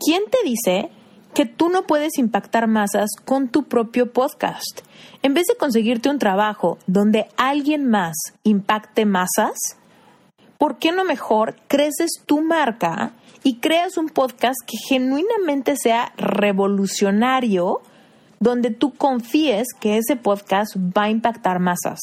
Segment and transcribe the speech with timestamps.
[0.00, 0.90] ¿quién te dice
[1.34, 4.80] que tú no puedes impactar masas con tu propio podcast?
[5.22, 9.56] En vez de conseguirte un trabajo donde alguien más impacte masas,
[10.58, 13.12] ¿por qué no mejor creces tu marca
[13.42, 17.82] y creas un podcast que genuinamente sea revolucionario?
[18.40, 22.00] Donde tú confíes que ese podcast va a impactar masas.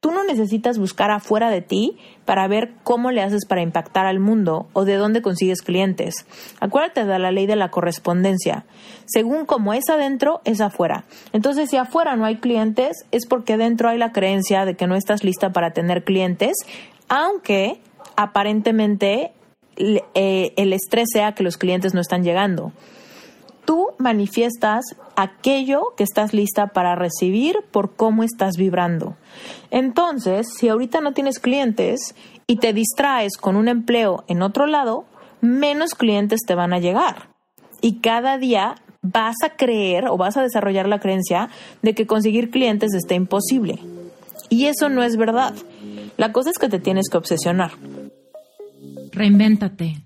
[0.00, 4.20] Tú no necesitas buscar afuera de ti para ver cómo le haces para impactar al
[4.20, 6.26] mundo o de dónde consigues clientes.
[6.60, 8.64] Acuérdate de la ley de la correspondencia.
[9.06, 11.04] Según como es adentro, es afuera.
[11.32, 14.96] Entonces, si afuera no hay clientes, es porque dentro hay la creencia de que no
[14.96, 16.54] estás lista para tener clientes,
[17.08, 17.80] aunque
[18.16, 19.32] aparentemente
[19.76, 22.72] eh, el estrés sea que los clientes no están llegando
[23.66, 24.84] tú manifiestas
[25.16, 29.16] aquello que estás lista para recibir por cómo estás vibrando.
[29.70, 32.14] Entonces, si ahorita no tienes clientes
[32.46, 35.04] y te distraes con un empleo en otro lado,
[35.40, 37.28] menos clientes te van a llegar.
[37.82, 41.50] Y cada día vas a creer o vas a desarrollar la creencia
[41.82, 43.78] de que conseguir clientes está imposible.
[44.48, 45.54] Y eso no es verdad.
[46.16, 47.72] La cosa es que te tienes que obsesionar.
[49.12, 50.05] Reinvéntate.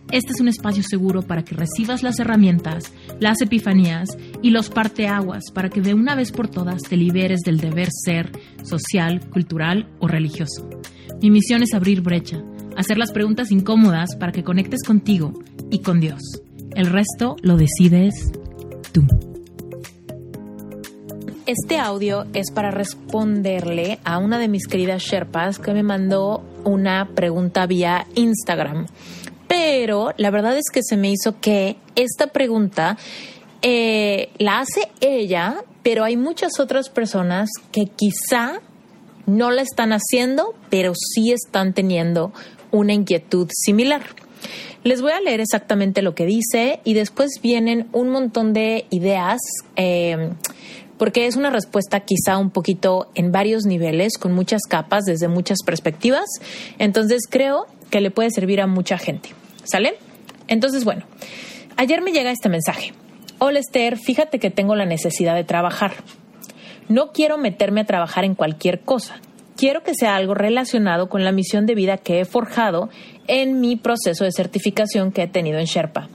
[0.11, 5.43] Este es un espacio seguro para que recibas las herramientas, las epifanías y los parteaguas
[5.53, 8.29] para que de una vez por todas te liberes del deber ser
[8.63, 10.69] social, cultural o religioso.
[11.21, 12.43] Mi misión es abrir brecha,
[12.75, 15.33] hacer las preguntas incómodas para que conectes contigo
[15.69, 16.19] y con Dios.
[16.75, 18.33] El resto lo decides
[18.91, 19.05] tú.
[21.45, 27.09] Este audio es para responderle a una de mis queridas Sherpas que me mandó una
[27.15, 28.87] pregunta vía Instagram.
[29.63, 32.97] Pero la verdad es que se me hizo que esta pregunta
[33.61, 38.59] eh, la hace ella, pero hay muchas otras personas que quizá
[39.27, 42.33] no la están haciendo, pero sí están teniendo
[42.71, 44.01] una inquietud similar.
[44.83, 49.37] Les voy a leer exactamente lo que dice y después vienen un montón de ideas.
[49.75, 50.31] Eh,
[50.97, 55.59] porque es una respuesta quizá un poquito en varios niveles, con muchas capas, desde muchas
[55.63, 56.25] perspectivas.
[56.79, 59.29] Entonces creo que le puede servir a mucha gente.
[59.63, 59.95] ¿Sale?
[60.47, 61.05] Entonces, bueno,
[61.77, 62.93] ayer me llega este mensaje.
[63.39, 65.93] Hola Esther, fíjate que tengo la necesidad de trabajar.
[66.89, 69.19] No quiero meterme a trabajar en cualquier cosa.
[69.55, 72.89] Quiero que sea algo relacionado con la misión de vida que he forjado
[73.27, 76.09] en mi proceso de certificación que he tenido en Sherpa.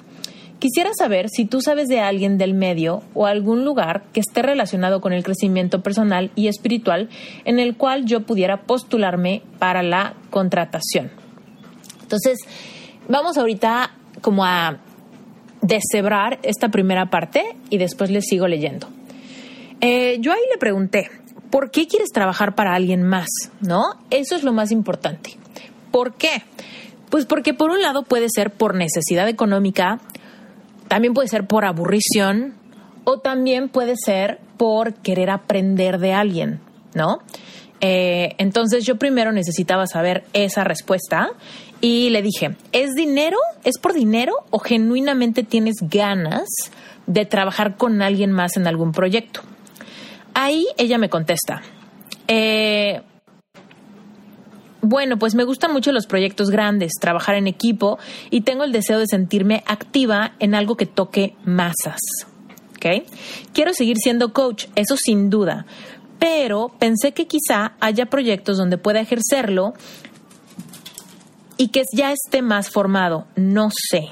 [0.58, 5.00] Quisiera saber si tú sabes de alguien del medio o algún lugar que esté relacionado
[5.00, 7.08] con el crecimiento personal y espiritual
[7.44, 11.10] en el cual yo pudiera postularme para la contratación.
[12.02, 12.38] Entonces,
[13.08, 14.78] vamos ahorita como a
[15.62, 18.88] deshebrar esta primera parte y después les sigo leyendo.
[19.80, 21.10] Eh, yo ahí le pregunté,
[21.50, 23.28] ¿por qué quieres trabajar para alguien más?
[23.60, 23.84] ¿No?
[24.10, 25.36] Eso es lo más importante.
[25.90, 26.42] ¿Por qué?
[27.10, 30.00] Pues porque por un lado puede ser por necesidad económica,
[30.88, 32.54] también puede ser por aburrición
[33.04, 36.60] o también puede ser por querer aprender de alguien,
[36.94, 37.18] ¿no?
[37.80, 41.30] Eh, entonces yo primero necesitaba saber esa respuesta
[41.80, 43.38] y le dije, ¿es dinero?
[43.64, 46.48] ¿Es por dinero o genuinamente tienes ganas
[47.06, 49.40] de trabajar con alguien más en algún proyecto?
[50.34, 51.62] Ahí ella me contesta,
[52.28, 53.02] eh,
[54.88, 57.98] bueno, pues me gustan mucho los proyectos grandes, trabajar en equipo
[58.30, 61.98] y tengo el deseo de sentirme activa en algo que toque masas.
[62.76, 63.04] ¿Ok?
[63.52, 65.66] Quiero seguir siendo coach, eso sin duda,
[66.20, 69.74] pero pensé que quizá haya proyectos donde pueda ejercerlo
[71.56, 73.26] y que ya esté más formado.
[73.36, 74.08] No sé.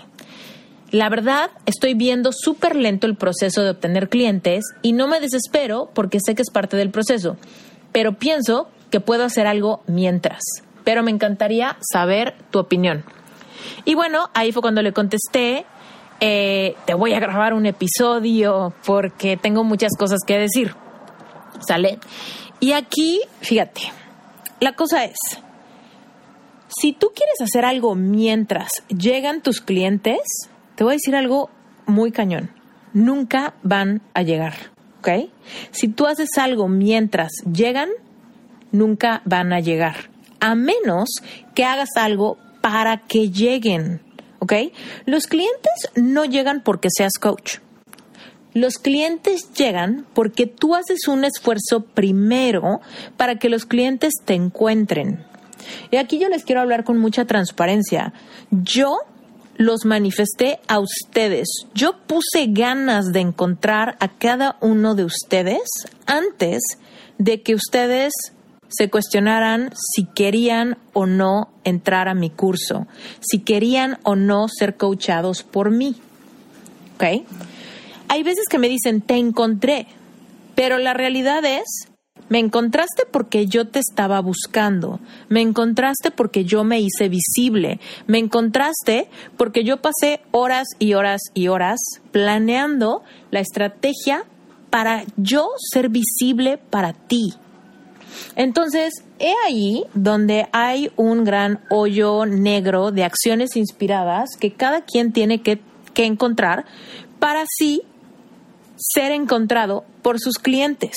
[0.91, 5.91] La verdad, estoy viendo súper lento el proceso de obtener clientes y no me desespero
[5.93, 7.37] porque sé que es parte del proceso,
[7.91, 10.41] pero pienso que puedo hacer algo mientras.
[10.85, 13.05] Pero me encantaría saber tu opinión.
[13.85, 15.67] Y bueno, ahí fue cuando le contesté,
[16.21, 20.77] eh, te voy a grabar un episodio porque tengo muchas cosas que decir.
[21.67, 21.99] ¿Sale?
[22.61, 23.81] Y aquí, fíjate,
[24.61, 25.17] la cosa es,
[26.81, 30.19] si tú quieres hacer algo mientras llegan tus clientes,
[30.75, 31.51] te voy a decir algo
[31.87, 32.51] muy cañón.
[32.93, 34.55] Nunca van a llegar,
[34.99, 35.31] ¿ok?
[35.71, 37.91] Si tú haces algo mientras llegan,
[38.73, 40.11] nunca van a llegar,
[40.41, 41.09] a menos
[41.55, 44.01] que hagas algo para que lleguen,
[44.39, 44.53] ¿ok?
[45.07, 47.59] Los clientes no llegan porque seas coach.
[48.53, 52.81] Los clientes llegan porque tú haces un esfuerzo primero
[53.17, 55.25] para que los clientes te encuentren.
[55.91, 58.13] Y aquí yo les quiero hablar con mucha transparencia.
[58.51, 58.99] Yo
[59.57, 61.49] los manifesté a ustedes.
[61.75, 65.63] Yo puse ganas de encontrar a cada uno de ustedes
[66.07, 66.63] antes
[67.19, 68.13] de que ustedes
[68.69, 72.87] se cuestionaran si querían o no entrar a mi curso,
[73.21, 75.97] si querían o no ser coachados por mí.
[76.95, 77.25] ¿Ok?
[78.09, 79.87] Hay veces que me dicen, te encontré,
[80.55, 81.89] pero la realidad es,
[82.29, 88.19] me encontraste porque yo te estaba buscando, me encontraste porque yo me hice visible, me
[88.19, 91.79] encontraste porque yo pasé horas y horas y horas
[92.13, 94.25] planeando la estrategia
[94.71, 97.35] para yo ser visible para ti.
[98.37, 105.13] Entonces, he ahí donde hay un gran hoyo negro de acciones inspiradas que cada quien
[105.13, 105.61] tiene que,
[105.97, 106.65] encontrar
[107.21, 107.83] para así
[108.77, 110.97] ser encontrado por sus clientes.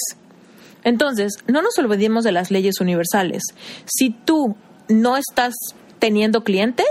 [0.87, 3.43] Entonces, no nos olvidemos de las leyes universales.
[3.83, 4.55] Si tú
[4.87, 5.53] no estás
[5.99, 6.87] teniendo clientes,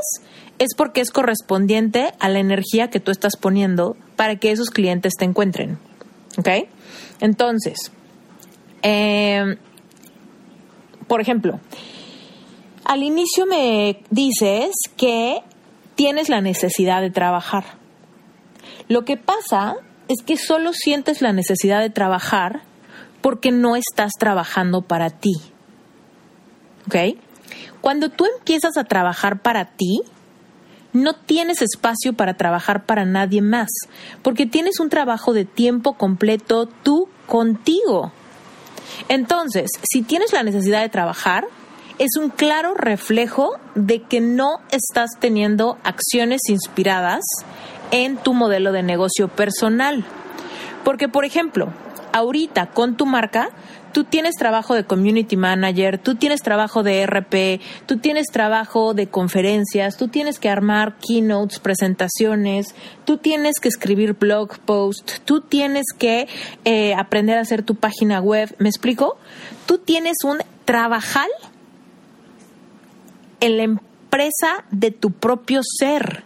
[0.59, 5.15] es porque es correspondiente a la energía que tú estás poniendo para que esos clientes
[5.19, 5.79] te encuentren.
[6.37, 6.69] ¿Ok?
[7.21, 7.91] Entonces,
[8.83, 9.57] eh,
[11.07, 11.59] por ejemplo,
[12.85, 15.39] al inicio me dices que
[15.95, 17.65] tienes la necesidad de trabajar.
[18.89, 19.77] Lo que pasa
[20.09, 22.61] es que solo sientes la necesidad de trabajar
[23.27, 25.33] porque no estás trabajando para ti.
[26.87, 27.19] ¿Ok?
[27.81, 30.03] Cuando tú empiezas a trabajar para ti,
[30.93, 33.67] no tienes espacio para trabajar para nadie más,
[34.23, 38.13] porque tienes un trabajo de tiempo completo tú contigo.
[39.09, 41.49] Entonces, si tienes la necesidad de trabajar,
[41.99, 47.25] es un claro reflejo de que no estás teniendo acciones inspiradas
[47.91, 50.05] en tu modelo de negocio personal.
[50.85, 51.73] Porque, por ejemplo,
[52.13, 53.51] ahorita con tu marca,
[53.93, 59.07] tú tienes trabajo de community manager, tú tienes trabajo de RP, tú tienes trabajo de
[59.07, 62.75] conferencias, tú tienes que armar keynotes, presentaciones,
[63.05, 66.29] tú tienes que escribir blog posts, tú tienes que
[66.65, 68.55] eh, aprender a hacer tu página web.
[68.59, 69.17] ¿Me explico?
[69.65, 71.31] Tú tienes un trabajal
[73.41, 76.25] en la empresa de tu propio ser.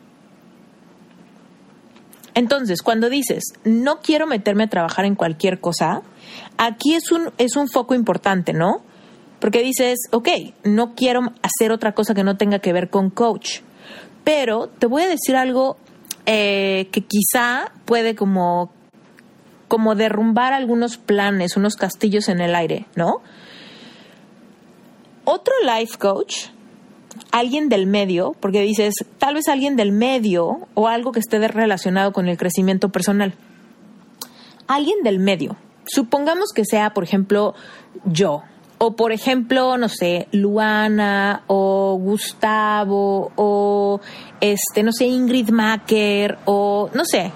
[2.34, 6.02] Entonces, cuando dices, no quiero meterme a trabajar en cualquier cosa,
[6.56, 8.82] aquí es un, es un foco importante, ¿no?
[9.40, 10.28] Porque dices, ok,
[10.64, 13.60] no quiero hacer otra cosa que no tenga que ver con coach.
[14.22, 15.76] Pero te voy a decir algo
[16.26, 18.70] eh, que quizá puede como,
[19.66, 23.22] como derrumbar algunos planes, unos castillos en el aire, ¿no?
[25.24, 26.48] Otro life coach
[27.32, 32.12] alguien del medio, porque dices, tal vez alguien del medio o algo que esté relacionado
[32.12, 33.34] con el crecimiento personal.
[34.66, 35.56] Alguien del medio.
[35.86, 37.54] Supongamos que sea, por ejemplo,
[38.04, 38.42] yo.
[38.78, 44.00] O por ejemplo, no sé, Luana o Gustavo o
[44.40, 47.30] este, no sé, Ingrid Macker o no sé,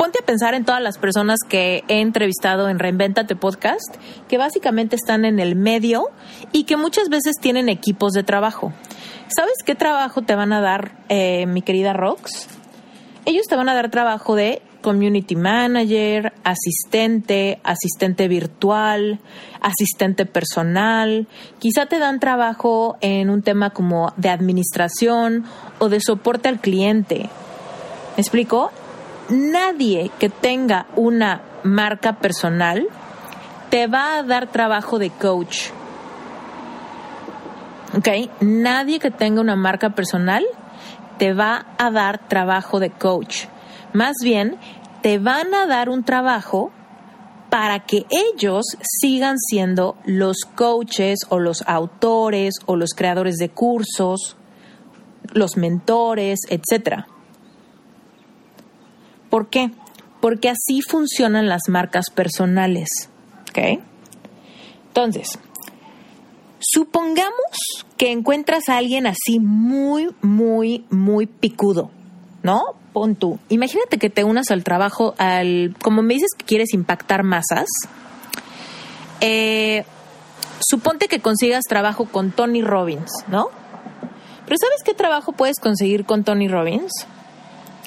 [0.00, 3.96] ponte a pensar en todas las personas que he entrevistado en Reinventate Podcast,
[4.28, 6.04] que básicamente están en el medio
[6.52, 8.72] y que muchas veces tienen equipos de trabajo.
[9.28, 12.48] ¿Sabes qué trabajo te van a dar, eh, mi querida Rox?
[13.26, 19.20] Ellos te van a dar trabajo de community manager, asistente, asistente virtual,
[19.60, 21.28] asistente personal.
[21.58, 25.44] Quizá te dan trabajo en un tema como de administración
[25.78, 27.28] o de soporte al cliente.
[28.16, 28.72] ¿Me explico?
[29.30, 32.86] Nadie que tenga una marca personal
[33.70, 35.70] te va a dar trabajo de coach
[37.96, 38.08] ¿ok?
[38.40, 40.44] Nadie que tenga una marca personal
[41.18, 43.44] te va a dar trabajo de coach.
[43.92, 44.56] Más bien,
[45.02, 46.70] te van a dar un trabajo
[47.50, 54.36] para que ellos sigan siendo los coaches o los autores o los creadores de cursos,
[55.32, 57.04] los mentores, etc.
[59.30, 59.70] ¿Por qué?
[60.20, 62.88] Porque así funcionan las marcas personales.
[63.48, 63.80] ¿Ok?
[64.88, 65.38] Entonces,
[66.60, 67.32] Supongamos
[67.96, 71.90] que encuentras a alguien así muy, muy, muy picudo,
[72.42, 72.62] ¿no?
[72.92, 73.38] Pon tú.
[73.48, 77.66] Imagínate que te unas al trabajo, al, como me dices que quieres impactar masas.
[79.22, 79.84] Eh,
[80.60, 83.48] suponte que consigas trabajo con Tony Robbins, ¿no?
[84.44, 86.92] Pero ¿sabes qué trabajo puedes conseguir con Tony Robbins?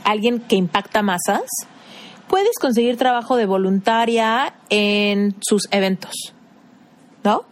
[0.03, 1.43] Alguien que impacta masas.
[2.27, 6.33] Puedes conseguir trabajo de voluntaria en sus eventos,
[7.23, 7.43] ¿no?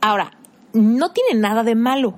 [0.00, 0.32] Ahora,
[0.72, 2.14] no tiene nada de malo.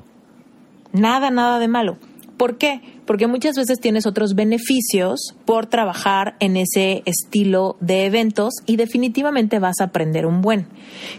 [0.93, 1.99] Nada, nada de malo.
[2.41, 2.81] ¿Por qué?
[3.05, 9.59] Porque muchas veces tienes otros beneficios por trabajar en ese estilo de eventos y definitivamente
[9.59, 10.67] vas a aprender un buen.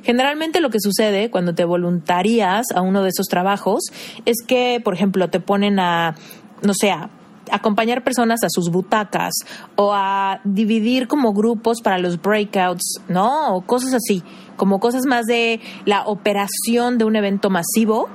[0.02, 3.82] Generalmente lo que sucede cuando te voluntarías a uno de esos trabajos
[4.26, 6.16] es que, por ejemplo, te ponen a,
[6.64, 7.12] no sé, a
[7.52, 9.34] acompañar personas a sus butacas
[9.76, 13.56] o a dividir como grupos para los breakouts, ¿no?
[13.56, 14.24] O cosas así,
[14.56, 18.10] como cosas más de la operación de un evento masivo.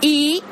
[0.00, 0.42] Y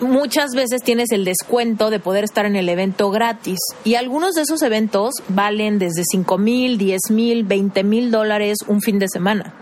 [0.00, 4.42] muchas veces tienes el descuento de poder estar en el evento gratis y algunos de
[4.42, 9.54] esos eventos valen desde 5 mil, 10 mil, 20 mil dólares un fin de semana.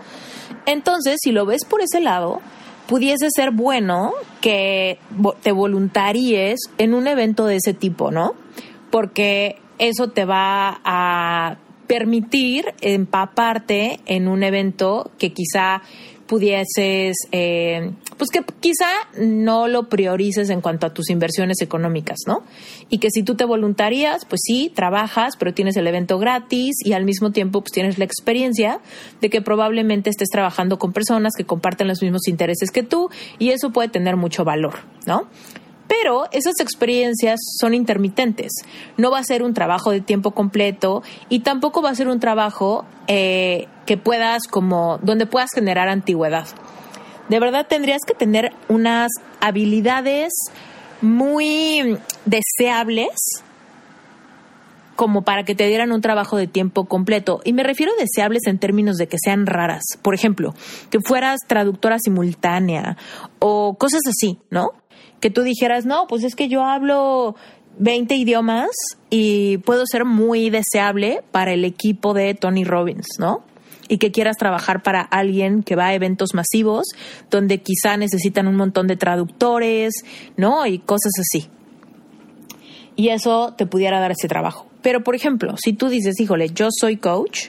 [0.65, 2.41] Entonces, si lo ves por ese lado,
[2.87, 4.99] pudiese ser bueno que
[5.41, 8.33] te voluntaries en un evento de ese tipo, ¿no?
[8.91, 15.81] Porque eso te va a permitir empaparte en un evento que quizá
[16.27, 18.87] pudieses, eh, pues que quizá
[19.19, 22.43] no lo priorices en cuanto a tus inversiones económicas, ¿no?
[22.89, 26.93] Y que si tú te voluntarías, pues sí, trabajas, pero tienes el evento gratis y
[26.93, 28.79] al mismo tiempo pues tienes la experiencia
[29.21, 33.49] de que probablemente estés trabajando con personas que comparten los mismos intereses que tú y
[33.49, 34.75] eso puede tener mucho valor,
[35.05, 35.27] ¿no?
[36.01, 38.51] Pero esas experiencias son intermitentes.
[38.97, 42.19] No va a ser un trabajo de tiempo completo y tampoco va a ser un
[42.19, 46.47] trabajo eh, que puedas como, donde puedas generar antigüedad.
[47.29, 50.33] De verdad tendrías que tener unas habilidades
[51.01, 53.43] muy deseables
[54.95, 57.41] como para que te dieran un trabajo de tiempo completo.
[57.43, 59.83] Y me refiero a deseables en términos de que sean raras.
[60.01, 60.53] Por ejemplo,
[60.89, 62.97] que fueras traductora simultánea
[63.39, 64.71] o cosas así, ¿no?
[65.23, 67.37] Que tú dijeras, no, pues es que yo hablo
[67.79, 68.71] 20 idiomas
[69.09, 73.41] y puedo ser muy deseable para el equipo de Tony Robbins, ¿no?
[73.87, 76.87] Y que quieras trabajar para alguien que va a eventos masivos
[77.31, 79.93] donde quizá necesitan un montón de traductores,
[80.35, 80.65] ¿no?
[80.65, 81.47] Y cosas así.
[82.97, 84.67] Y eso te pudiera dar ese trabajo.
[84.81, 87.47] Pero, por ejemplo, si tú dices, híjole, yo soy coach,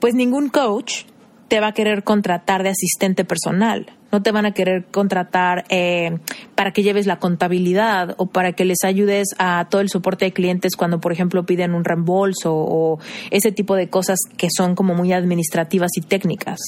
[0.00, 1.04] pues ningún coach
[1.46, 6.18] te va a querer contratar de asistente personal no te van a querer contratar eh,
[6.54, 10.32] para que lleves la contabilidad o para que les ayudes a todo el soporte de
[10.32, 13.00] clientes cuando, por ejemplo, piden un reembolso o
[13.32, 16.60] ese tipo de cosas que son como muy administrativas y técnicas.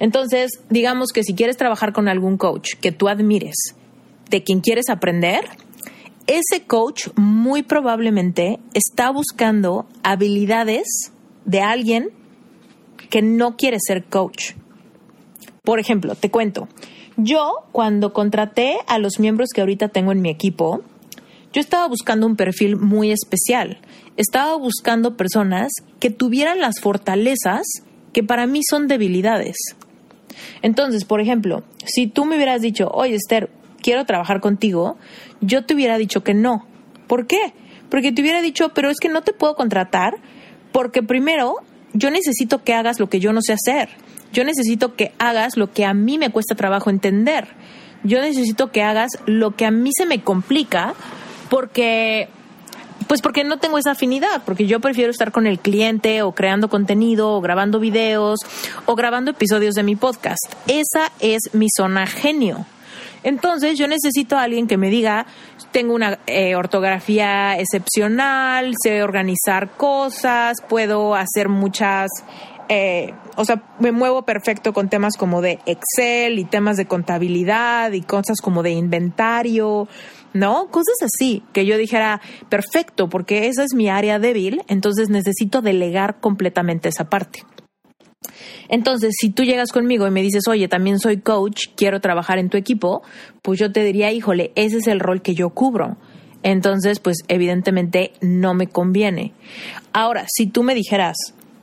[0.00, 3.56] Entonces, digamos que si quieres trabajar con algún coach que tú admires,
[4.28, 5.46] de quien quieres aprender,
[6.26, 11.10] ese coach muy probablemente está buscando habilidades
[11.46, 12.10] de alguien
[13.08, 14.59] que no quiere ser coach.
[15.62, 16.68] Por ejemplo, te cuento,
[17.16, 20.82] yo cuando contraté a los miembros que ahorita tengo en mi equipo,
[21.52, 23.78] yo estaba buscando un perfil muy especial.
[24.16, 27.66] Estaba buscando personas que tuvieran las fortalezas
[28.12, 29.56] que para mí son debilidades.
[30.62, 33.50] Entonces, por ejemplo, si tú me hubieras dicho, oye Esther,
[33.82, 34.96] quiero trabajar contigo,
[35.40, 36.66] yo te hubiera dicho que no.
[37.06, 37.52] ¿Por qué?
[37.88, 40.14] Porque te hubiera dicho, pero es que no te puedo contratar
[40.72, 41.56] porque primero
[41.92, 43.88] yo necesito que hagas lo que yo no sé hacer.
[44.32, 47.48] Yo necesito que hagas lo que a mí me cuesta trabajo entender.
[48.02, 50.94] Yo necesito que hagas lo que a mí se me complica
[51.48, 52.28] porque
[53.08, 56.68] pues porque no tengo esa afinidad, porque yo prefiero estar con el cliente o creando
[56.68, 58.38] contenido o grabando videos
[58.86, 60.54] o grabando episodios de mi podcast.
[60.68, 62.66] Esa es mi zona genio.
[63.22, 65.26] Entonces yo necesito a alguien que me diga,
[65.72, 72.08] tengo una eh, ortografía excepcional, sé organizar cosas, puedo hacer muchas
[72.68, 77.90] eh, o sea, me muevo perfecto con temas como de Excel y temas de contabilidad
[77.92, 79.88] y cosas como de inventario,
[80.34, 80.66] ¿no?
[80.66, 82.20] Cosas así, que yo dijera,
[82.50, 87.42] perfecto, porque esa es mi área débil, entonces necesito delegar completamente esa parte.
[88.68, 92.50] Entonces, si tú llegas conmigo y me dices, oye, también soy coach, quiero trabajar en
[92.50, 93.00] tu equipo,
[93.40, 95.96] pues yo te diría, híjole, ese es el rol que yo cubro.
[96.42, 99.32] Entonces, pues evidentemente no me conviene.
[99.94, 101.16] Ahora, si tú me dijeras,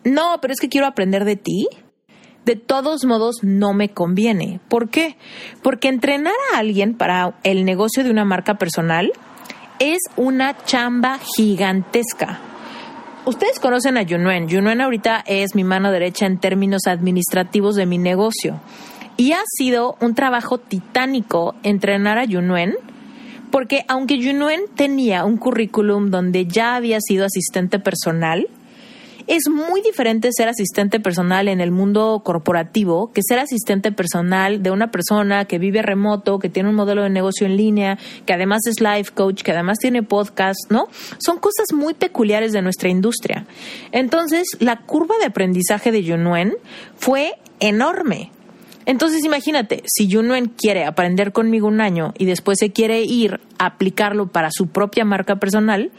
[0.03, 1.67] no, pero es que quiero aprender de ti,
[2.45, 4.61] de todos modos no me conviene.
[4.69, 5.17] ¿Por qué?
[5.61, 9.11] Porque entrenar a alguien para el negocio de una marca personal
[9.79, 12.39] es una chamba gigantesca.
[13.25, 14.47] Ustedes conocen a Yunuen.
[14.47, 18.61] Yunuen ahorita es mi mano derecha en términos administrativos de mi negocio.
[19.17, 22.75] Y ha sido un trabajo titánico entrenar a Yunuen,
[23.51, 28.47] porque aunque Yunuen tenía un currículum donde ya había sido asistente personal,
[29.27, 34.71] es muy diferente ser asistente personal en el mundo corporativo que ser asistente personal de
[34.71, 38.61] una persona que vive remoto, que tiene un modelo de negocio en línea, que además
[38.65, 40.87] es life coach, que además tiene podcast, ¿no?
[41.19, 43.45] Son cosas muy peculiares de nuestra industria.
[43.91, 46.55] Entonces, la curva de aprendizaje de Yunuen
[46.95, 48.31] fue enorme.
[48.87, 53.65] Entonces imagínate, si Junuen quiere aprender conmigo un año y después se quiere ir a
[53.65, 55.91] aplicarlo para su propia marca personal,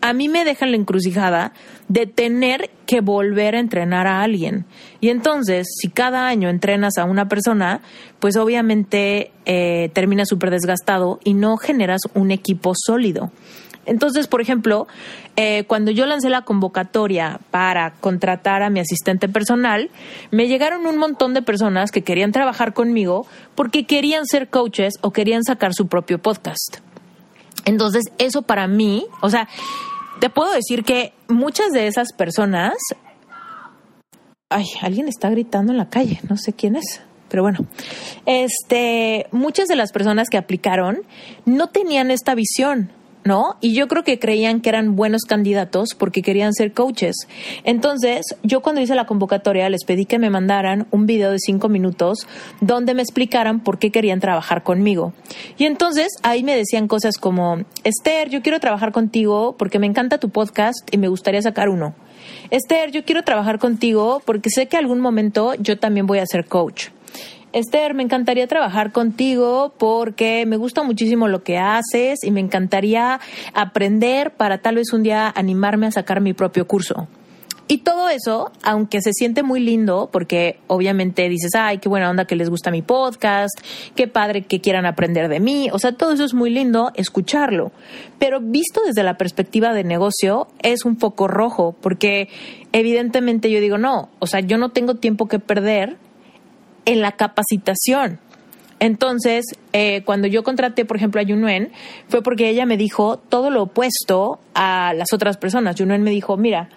[0.00, 1.52] a mí me deja la encrucijada
[1.88, 4.64] de tener que volver a entrenar a alguien.
[5.00, 7.80] Y entonces, si cada año entrenas a una persona,
[8.20, 13.30] pues obviamente eh, termina súper desgastado y no generas un equipo sólido.
[13.86, 14.88] Entonces, por ejemplo,
[15.36, 19.90] eh, cuando yo lancé la convocatoria para contratar a mi asistente personal,
[20.32, 25.12] me llegaron un montón de personas que querían trabajar conmigo porque querían ser coaches o
[25.12, 26.85] querían sacar su propio podcast.
[27.66, 29.48] Entonces, eso para mí, o sea,
[30.20, 32.74] te puedo decir que muchas de esas personas...
[34.48, 37.02] Ay, alguien está gritando en la calle, no sé quién es.
[37.28, 37.66] Pero bueno,
[38.24, 41.02] este, muchas de las personas que aplicaron
[41.44, 42.92] no tenían esta visión.
[43.26, 43.56] ¿No?
[43.60, 47.14] Y yo creo que creían que eran buenos candidatos porque querían ser coaches.
[47.64, 51.68] Entonces, yo cuando hice la convocatoria les pedí que me mandaran un video de cinco
[51.68, 52.26] minutos
[52.60, 55.12] donde me explicaran por qué querían trabajar conmigo.
[55.58, 60.18] Y entonces ahí me decían cosas como, Esther, yo quiero trabajar contigo porque me encanta
[60.18, 61.94] tu podcast y me gustaría sacar uno.
[62.50, 66.46] Esther, yo quiero trabajar contigo porque sé que algún momento yo también voy a ser
[66.46, 66.88] coach.
[67.56, 73.18] Esther, me encantaría trabajar contigo porque me gusta muchísimo lo que haces y me encantaría
[73.54, 77.08] aprender para tal vez un día animarme a sacar mi propio curso.
[77.66, 82.26] Y todo eso, aunque se siente muy lindo, porque obviamente dices, ay, qué buena onda
[82.26, 83.58] que les gusta mi podcast,
[83.94, 87.72] qué padre que quieran aprender de mí, o sea, todo eso es muy lindo escucharlo.
[88.18, 92.28] Pero visto desde la perspectiva de negocio, es un poco rojo, porque
[92.72, 95.96] evidentemente yo digo, no, o sea, yo no tengo tiempo que perder
[96.86, 98.18] en la capacitación.
[98.78, 101.72] Entonces, eh, cuando yo contraté, por ejemplo, a Yunuen,
[102.08, 105.76] fue porque ella me dijo todo lo opuesto a las otras personas.
[105.76, 106.68] Yunuen me dijo, mira,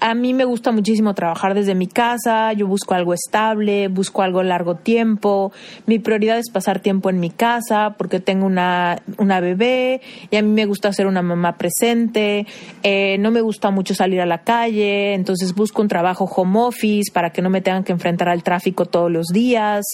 [0.00, 4.42] a mí me gusta muchísimo trabajar desde mi casa, yo busco algo estable, busco algo
[4.42, 5.52] largo tiempo,
[5.86, 10.00] mi prioridad es pasar tiempo en mi casa porque tengo una, una bebé
[10.30, 12.46] y a mí me gusta ser una mamá presente,
[12.82, 17.10] eh, no me gusta mucho salir a la calle, entonces busco un trabajo home office
[17.12, 19.84] para que no me tengan que enfrentar al tráfico todos los días.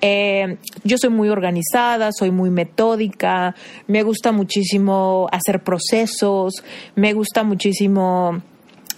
[0.00, 3.54] Eh, yo soy muy organizada, soy muy metódica,
[3.86, 8.42] me gusta muchísimo hacer procesos, me gusta muchísimo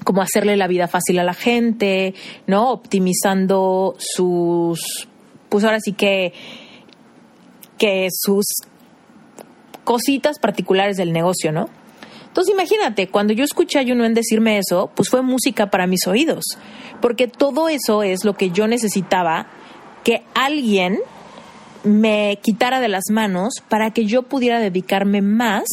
[0.05, 2.15] como hacerle la vida fácil a la gente,
[2.47, 2.71] ¿no?
[2.71, 5.09] Optimizando sus,
[5.49, 6.33] pues ahora sí que,
[7.79, 8.45] que sus
[9.85, 11.69] cositas particulares del negocio, ¿no?
[12.27, 16.45] Entonces imagínate, cuando yo escuché a Junuen decirme eso, pues fue música para mis oídos,
[17.03, 19.49] porque todo eso es lo que yo necesitaba
[20.03, 20.99] que alguien
[21.85, 25.65] me quitara de las manos para que yo pudiera dedicarme más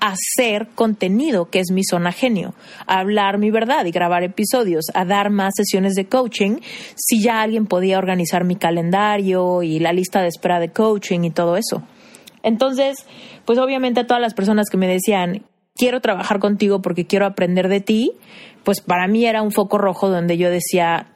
[0.00, 2.54] hacer contenido, que es mi zona genio,
[2.86, 6.58] a hablar mi verdad y grabar episodios, a dar más sesiones de coaching,
[6.94, 11.30] si ya alguien podía organizar mi calendario y la lista de espera de coaching y
[11.30, 11.82] todo eso.
[12.42, 12.96] Entonces,
[13.44, 15.42] pues obviamente a todas las personas que me decían,
[15.74, 18.12] quiero trabajar contigo porque quiero aprender de ti,
[18.64, 21.08] pues para mí era un foco rojo donde yo decía,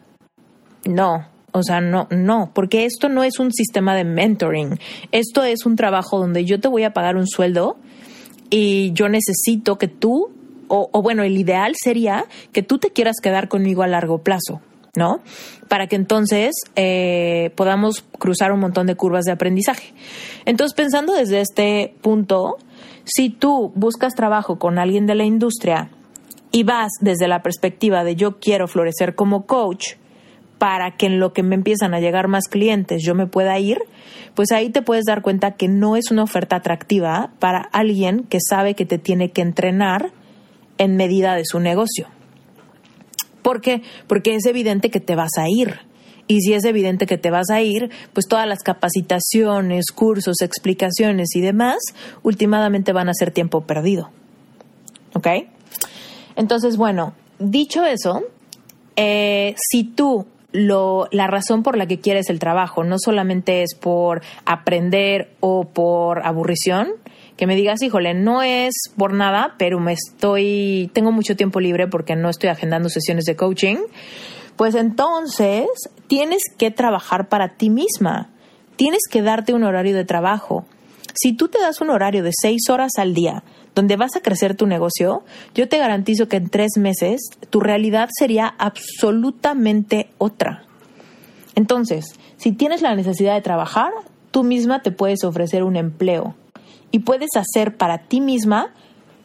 [0.85, 4.79] no, o sea, no, no, porque esto no es un sistema de mentoring,
[5.13, 7.77] esto es un trabajo donde yo te voy a pagar un sueldo
[8.51, 10.31] y yo necesito que tú,
[10.69, 14.61] o, bueno, el ideal sería que tú te quieras quedar conmigo a largo plazo.
[14.97, 15.21] ¿no?
[15.69, 19.95] Para que entonces eh, podamos cruzar un montón de curvas de aprendizaje.
[20.47, 22.57] Entonces, pensando desde este punto,
[23.05, 25.91] si tú buscas trabajo con alguien de la industria
[26.51, 29.95] y vas desde la perspectiva de yo quiero florecer como coach,
[30.61, 33.79] para que en lo que me empiezan a llegar más clientes yo me pueda ir,
[34.35, 38.41] pues ahí te puedes dar cuenta que no es una oferta atractiva para alguien que
[38.47, 40.13] sabe que te tiene que entrenar
[40.77, 42.09] en medida de su negocio.
[43.41, 43.81] ¿Por qué?
[44.07, 45.81] Porque es evidente que te vas a ir.
[46.27, 51.35] Y si es evidente que te vas a ir, pues todas las capacitaciones, cursos, explicaciones
[51.37, 51.79] y demás,
[52.23, 54.11] últimamente van a ser tiempo perdido.
[55.15, 55.27] ¿Ok?
[56.37, 58.25] Entonces, bueno, dicho eso,
[58.95, 63.75] eh, si tú lo, la razón por la que quieres el trabajo no solamente es
[63.75, 66.89] por aprender o por aburrición,
[67.37, 71.87] que me digas, híjole, no es por nada, pero me estoy, tengo mucho tiempo libre
[71.87, 73.77] porque no estoy agendando sesiones de coaching,
[74.57, 75.67] pues entonces
[76.07, 78.31] tienes que trabajar para ti misma,
[78.77, 80.67] tienes que darte un horario de trabajo.
[81.15, 83.43] Si tú te das un horario de seis horas al día,
[83.75, 85.23] donde vas a crecer tu negocio,
[85.55, 90.65] yo te garantizo que en tres meses tu realidad sería absolutamente otra.
[91.55, 93.93] Entonces, si tienes la necesidad de trabajar,
[94.31, 96.35] tú misma te puedes ofrecer un empleo
[96.91, 98.73] y puedes hacer para ti misma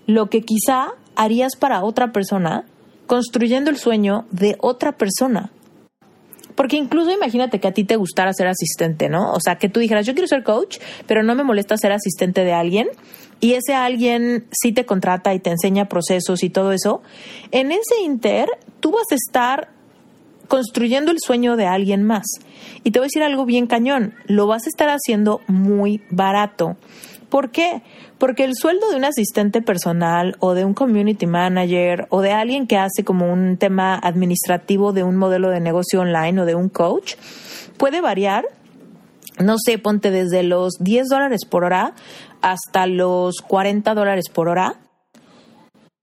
[0.08, 2.66] lo que quizá harías para otra persona
[3.08, 5.52] construyendo el sueño de otra persona.
[6.56, 9.34] Porque incluso imagínate que a ti te gustara ser asistente, ¿no?
[9.34, 12.46] O sea, que tú dijeras, yo quiero ser coach, pero no me molesta ser asistente
[12.46, 12.88] de alguien.
[13.40, 17.02] Y ese alguien sí te contrata y te enseña procesos y todo eso.
[17.52, 19.70] En ese inter, tú vas a estar
[20.48, 22.26] construyendo el sueño de alguien más.
[22.84, 26.78] Y te voy a decir algo bien cañón, lo vas a estar haciendo muy barato.
[27.30, 27.82] ¿Por qué?
[28.18, 32.68] Porque el sueldo de un asistente personal o de un community manager o de alguien
[32.68, 36.70] que hace como un tema administrativo de un modelo de negocio online o de un
[36.70, 37.16] coach
[37.78, 38.46] puede variar,
[39.40, 41.94] no sé, ponte desde los 10 dólares por hora
[42.46, 44.76] hasta los 40 dólares por hora.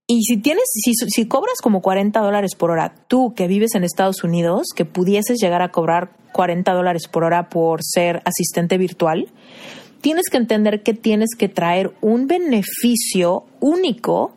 [0.07, 3.85] Y si tienes, si, si cobras como 40 dólares por hora, tú que vives en
[3.85, 9.31] Estados Unidos, que pudieses llegar a cobrar 40 dólares por hora por ser asistente virtual,
[10.01, 14.33] tienes que entender que tienes que traer un beneficio único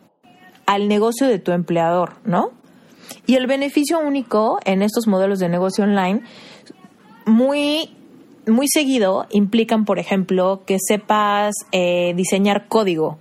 [0.65, 2.51] al negocio de tu empleador, ¿no?
[3.25, 6.21] Y el beneficio único en estos modelos de negocio online,
[7.25, 7.96] muy,
[8.47, 13.17] muy seguido, implican, por ejemplo, que sepas eh, diseñar código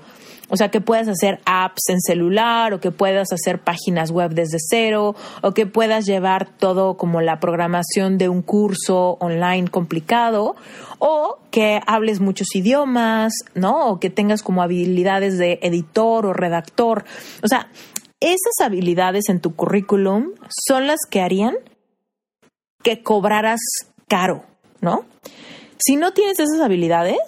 [0.49, 4.59] o sea, que puedas hacer apps en celular o que puedas hacer páginas web desde
[4.61, 10.55] cero o que puedas llevar todo como la programación de un curso online complicado
[10.99, 13.89] o que hables muchos idiomas, ¿no?
[13.89, 17.05] O que tengas como habilidades de editor o redactor.
[17.43, 17.69] O sea,
[18.21, 20.31] esas habilidades en tu currículum
[20.69, 21.57] son las que harían
[22.83, 23.61] que cobraras
[24.07, 24.45] caro,
[24.87, 25.05] ¿no?
[25.79, 27.19] Si no tienes esas habilidades,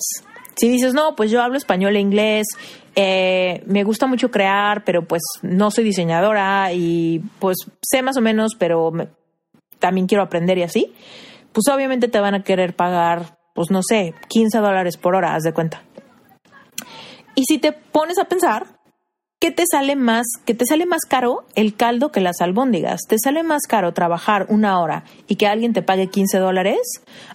[0.56, 2.46] si dices, no, pues yo hablo español e inglés,
[2.94, 8.20] eh, me gusta mucho crear, pero pues no soy diseñadora y pues sé más o
[8.20, 8.90] menos, pero
[9.78, 10.94] también quiero aprender y así,
[11.52, 15.42] pues obviamente te van a querer pagar, pues no sé, 15 dólares por hora, haz
[15.42, 15.82] de cuenta.
[17.34, 18.66] Y si te pones a pensar,
[19.40, 20.26] ¿qué te sale más?
[20.44, 23.02] ¿Qué te sale más caro el caldo que las albóndigas?
[23.08, 26.78] ¿Te sale más caro trabajar una hora y que alguien te pague 15 dólares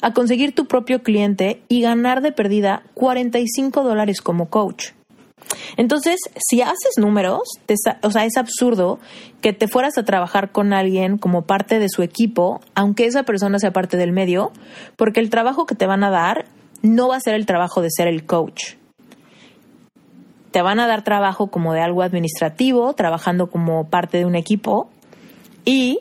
[0.01, 4.91] a conseguir tu propio cliente y ganar de perdida 45 dólares como coach?
[5.77, 7.41] Entonces, si haces números,
[8.01, 8.99] o sea, es absurdo
[9.41, 13.59] que te fueras a trabajar con alguien como parte de su equipo, aunque esa persona
[13.59, 14.51] sea parte del medio,
[14.95, 16.45] porque el trabajo que te van a dar
[16.81, 18.75] no va a ser el trabajo de ser el coach.
[20.53, 24.87] Te van a dar trabajo como de algo administrativo, trabajando como parte de un equipo,
[25.65, 25.97] y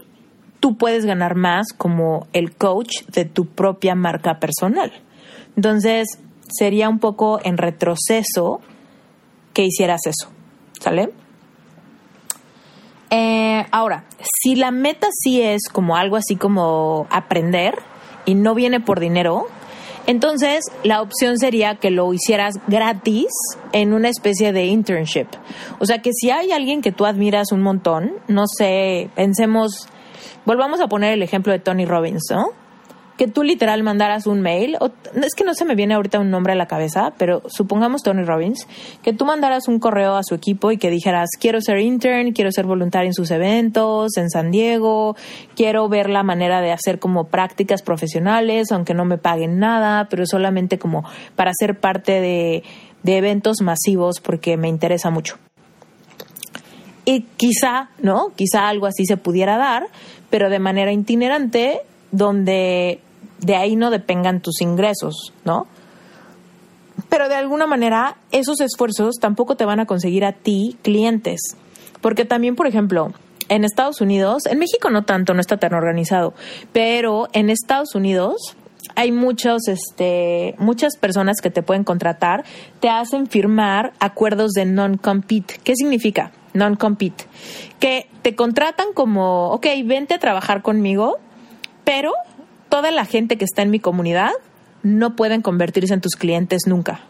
[0.60, 4.92] tú puedes ganar más como el coach de tu propia marca personal.
[5.56, 6.06] Entonces,
[6.50, 8.60] sería un poco en retroceso
[9.54, 10.28] que hicieras eso.
[10.78, 11.14] ¿Sale?
[13.08, 17.74] Eh, ahora, si la meta sí es como algo así como aprender
[18.26, 19.46] y no viene por dinero,
[20.06, 23.28] entonces la opción sería que lo hicieras gratis
[23.72, 25.28] en una especie de internship.
[25.78, 29.88] O sea que si hay alguien que tú admiras un montón, no sé, pensemos,
[30.44, 32.61] volvamos a poner el ejemplo de Tony Robbins, ¿no?
[33.16, 36.30] Que tú literal mandaras un mail, o, es que no se me viene ahorita un
[36.30, 38.66] nombre a la cabeza, pero supongamos Tony Robbins,
[39.02, 42.50] que tú mandaras un correo a su equipo y que dijeras, quiero ser intern, quiero
[42.52, 45.16] ser voluntario en sus eventos, en San Diego,
[45.54, 50.24] quiero ver la manera de hacer como prácticas profesionales, aunque no me paguen nada, pero
[50.26, 51.04] solamente como
[51.36, 52.62] para ser parte de,
[53.02, 55.36] de eventos masivos porque me interesa mucho.
[57.04, 58.32] Y quizá, ¿no?
[58.36, 59.88] Quizá algo así se pudiera dar,
[60.30, 61.80] pero de manera itinerante
[62.12, 63.00] donde
[63.40, 65.66] de ahí no dependan tus ingresos, ¿no?
[67.08, 71.40] Pero de alguna manera esos esfuerzos tampoco te van a conseguir a ti clientes.
[72.00, 73.12] Porque también, por ejemplo,
[73.48, 76.34] en Estados Unidos, en México no tanto, no está tan organizado,
[76.72, 78.56] pero en Estados Unidos
[78.94, 82.44] hay muchos, este, muchas personas que te pueden contratar,
[82.80, 85.60] te hacen firmar acuerdos de non-compete.
[85.64, 87.24] ¿Qué significa non-compete?
[87.78, 91.18] Que te contratan como, ok, vente a trabajar conmigo,
[91.84, 92.12] pero
[92.68, 94.32] toda la gente que está en mi comunidad
[94.82, 97.00] no pueden convertirse en tus clientes nunca.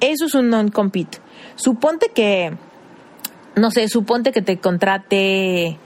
[0.00, 1.18] Eso es un non-compete.
[1.56, 2.56] Suponte que,
[3.56, 5.78] no sé, suponte que te contrate,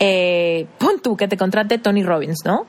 [0.00, 2.66] eh, pon tú, que te contrate Tony Robbins, ¿no?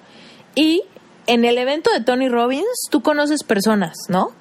[0.56, 0.84] Y
[1.28, 4.32] en el evento de Tony Robbins tú conoces personas, ¿no?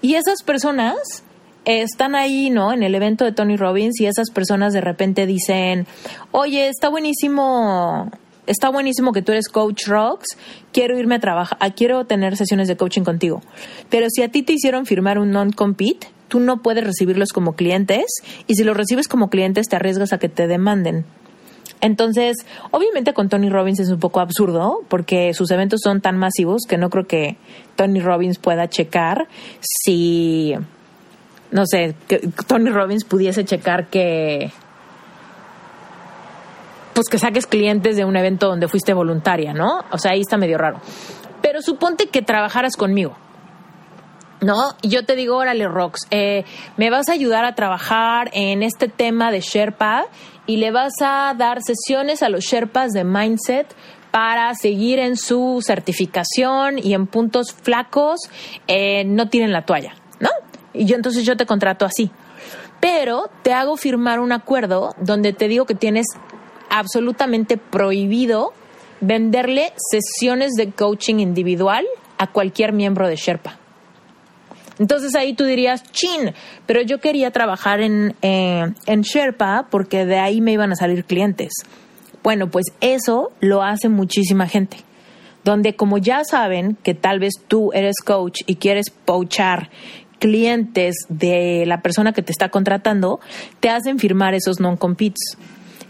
[0.00, 1.24] Y esas personas
[1.64, 2.72] están ahí, ¿no?
[2.72, 5.86] En el evento de Tony Robbins y esas personas de repente dicen,
[6.30, 8.10] oye, está buenísimo
[8.46, 10.36] está buenísimo que tú eres coach rocks,
[10.72, 13.40] quiero irme a trabajar, quiero tener sesiones de coaching contigo.
[13.90, 18.06] Pero si a ti te hicieron firmar un non-compete, tú no puedes recibirlos como clientes
[18.46, 21.04] y si los recibes como clientes te arriesgas a que te demanden.
[21.80, 22.36] Entonces,
[22.70, 26.78] obviamente con Tony Robbins es un poco absurdo porque sus eventos son tan masivos que
[26.78, 27.36] no creo que
[27.76, 29.28] Tony Robbins pueda checar
[29.60, 30.54] si,
[31.50, 34.50] no sé, que Tony Robbins pudiese checar que
[36.94, 39.84] pues que saques clientes de un evento donde fuiste voluntaria, ¿no?
[39.90, 40.80] O sea, ahí está medio raro.
[41.42, 43.16] Pero suponte que trabajaras conmigo.
[44.40, 44.74] ¿no?
[44.82, 46.44] Y yo te digo, órale, Rox, eh,
[46.76, 50.04] me vas a ayudar a trabajar en este tema de Sherpa
[50.46, 53.74] y le vas a dar sesiones a los Sherpas de Mindset
[54.10, 58.20] para seguir en su certificación y en puntos flacos
[58.68, 60.28] eh, no tiren la toalla, ¿no?
[60.72, 62.10] Y yo entonces yo te contrato así.
[62.80, 66.06] Pero te hago firmar un acuerdo donde te digo que tienes
[66.74, 68.52] absolutamente prohibido
[69.00, 71.84] venderle sesiones de coaching individual
[72.18, 73.58] a cualquier miembro de Sherpa.
[74.80, 76.34] Entonces ahí tú dirías, chin,
[76.66, 81.04] pero yo quería trabajar en, eh, en Sherpa porque de ahí me iban a salir
[81.04, 81.52] clientes.
[82.24, 84.78] Bueno, pues eso lo hace muchísima gente.
[85.44, 89.70] Donde como ya saben que tal vez tú eres coach y quieres poachar
[90.18, 93.20] clientes de la persona que te está contratando,
[93.60, 95.36] te hacen firmar esos non-competes.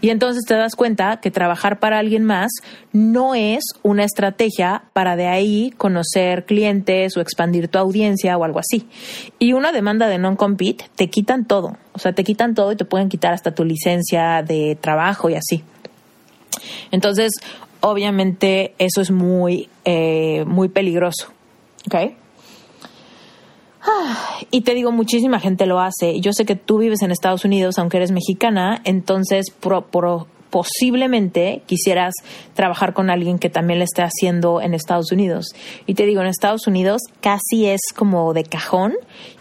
[0.01, 2.51] Y entonces te das cuenta que trabajar para alguien más
[2.91, 8.59] no es una estrategia para de ahí conocer clientes o expandir tu audiencia o algo
[8.59, 8.87] así.
[9.39, 11.77] Y una demanda de non-compete te quitan todo.
[11.93, 15.35] O sea, te quitan todo y te pueden quitar hasta tu licencia de trabajo y
[15.35, 15.63] así.
[16.91, 17.31] Entonces,
[17.81, 21.27] obviamente, eso es muy, eh, muy peligroso.
[21.87, 22.13] ¿Ok?
[24.51, 26.19] Y te digo, muchísima gente lo hace.
[26.21, 29.85] Yo sé que tú vives en Estados Unidos, aunque eres mexicana, entonces pro,
[30.55, 32.13] posiblemente quisieras
[32.53, 35.47] trabajar con alguien que también lo esté haciendo en Estados Unidos.
[35.85, 38.93] Y te digo, en Estados Unidos casi es como de cajón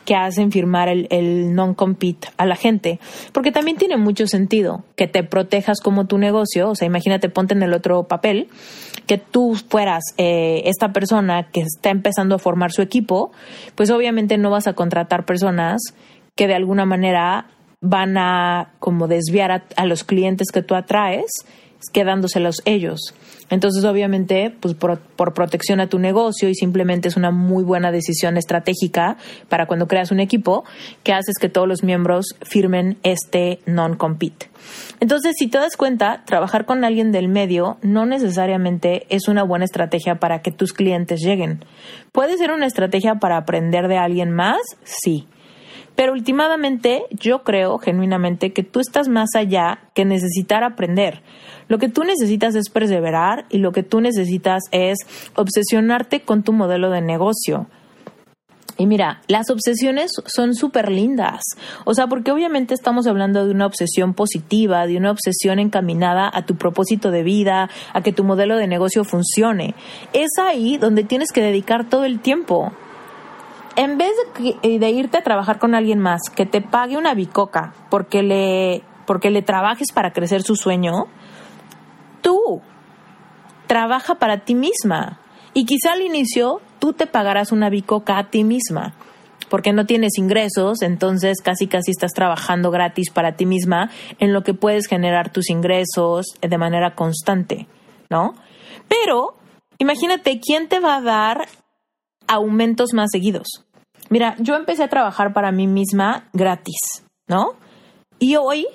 [0.04, 2.98] que hacen firmar el, el non-compete a la gente,
[3.30, 7.54] porque también tiene mucho sentido que te protejas como tu negocio, o sea, imagínate, ponte
[7.54, 8.48] en el otro papel,
[9.06, 13.30] que tú fueras eh, esta persona que está empezando a formar su equipo,
[13.76, 15.80] pues obviamente no vas a contratar personas
[16.34, 17.46] que de alguna manera
[17.84, 21.30] van a como desviar a, los clientes que tú atraes,
[21.92, 23.14] quedándoselos ellos.
[23.50, 27.92] Entonces, obviamente, pues por, por, protección a tu negocio y simplemente es una muy buena
[27.92, 29.18] decisión estratégica
[29.50, 30.64] para cuando creas un equipo
[31.02, 34.48] que haces que todos los miembros firmen este non-compete.
[35.00, 39.66] Entonces, si te das cuenta, trabajar con alguien del medio no necesariamente es una buena
[39.66, 41.66] estrategia para que tus clientes lleguen.
[42.12, 44.62] ¿Puede ser una estrategia para aprender de alguien más?
[44.84, 45.28] Sí.
[45.96, 51.22] Pero últimamente yo creo genuinamente que tú estás más allá que necesitar aprender.
[51.68, 54.98] Lo que tú necesitas es perseverar y lo que tú necesitas es
[55.34, 57.66] obsesionarte con tu modelo de negocio.
[58.76, 61.42] Y mira, las obsesiones son súper lindas.
[61.84, 66.44] O sea, porque obviamente estamos hablando de una obsesión positiva, de una obsesión encaminada a
[66.44, 69.74] tu propósito de vida, a que tu modelo de negocio funcione.
[70.12, 72.72] Es ahí donde tienes que dedicar todo el tiempo
[73.76, 74.12] en vez
[74.62, 78.82] eh, de, irte a trabajar con alguien más que te pague una bicoca porque le,
[79.06, 81.06] porque le trabajes para crecer su sueño,
[82.20, 82.62] tú
[83.66, 85.20] trabaja para ti misma.
[85.52, 88.94] Y quizá al inicio tú te pagarás una bicoca a ti misma,
[89.48, 94.42] porque no tienes ingresos, entonces casi casi estás trabajando gratis para ti misma en lo
[94.42, 97.68] que puedes generar tus ingresos de manera constante,
[98.10, 98.34] ¿no?
[98.88, 99.36] Pero
[99.78, 101.48] imagínate quién te va a dar
[102.26, 103.46] aumentos más seguidos.
[104.10, 107.54] Mira, yo empecé a trabajar para mí misma gratis, ¿no?
[108.18, 108.66] Y hoy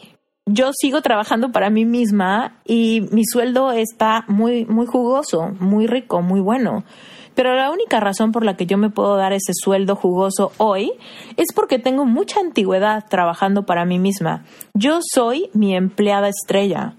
[0.46, 6.22] yo sigo trabajando para mí misma y mi sueldo está muy, muy jugoso, muy rico,
[6.22, 6.84] muy bueno.
[7.36, 10.92] Pero la única razón por la que yo me puedo dar ese sueldo jugoso hoy
[11.38, 14.44] es porque tengo mucha antigüedad trabajando para mí misma.
[14.74, 16.96] Yo soy mi empleada estrella.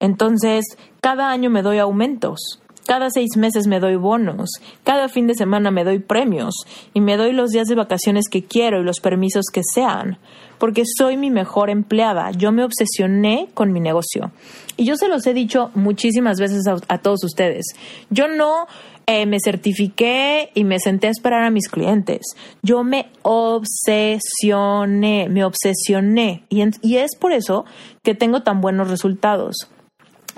[0.00, 0.64] Entonces,
[1.00, 2.59] cada año me doy aumentos.
[2.86, 4.50] Cada seis meses me doy bonos,
[4.84, 6.54] cada fin de semana me doy premios
[6.92, 10.18] y me doy los días de vacaciones que quiero y los permisos que sean,
[10.58, 12.30] porque soy mi mejor empleada.
[12.32, 14.32] Yo me obsesioné con mi negocio.
[14.76, 17.66] Y yo se los he dicho muchísimas veces a, todos ustedes.
[18.08, 18.66] Yo no
[19.06, 22.34] eh, me certifiqué y me senté a esperar a mis clientes.
[22.62, 23.68] Yo me obsesioné,
[25.28, 26.44] me obsesioné.
[26.48, 27.64] Y, y es por eso
[28.02, 29.68] que tengo tan buenos resultados.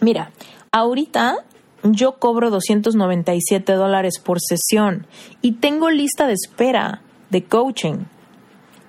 [0.00, 0.33] Mira,
[0.72, 1.44] ahorita
[1.83, 5.07] yo cobro 297 dólares por sesión
[5.40, 8.05] y tengo lista de espera de coaching.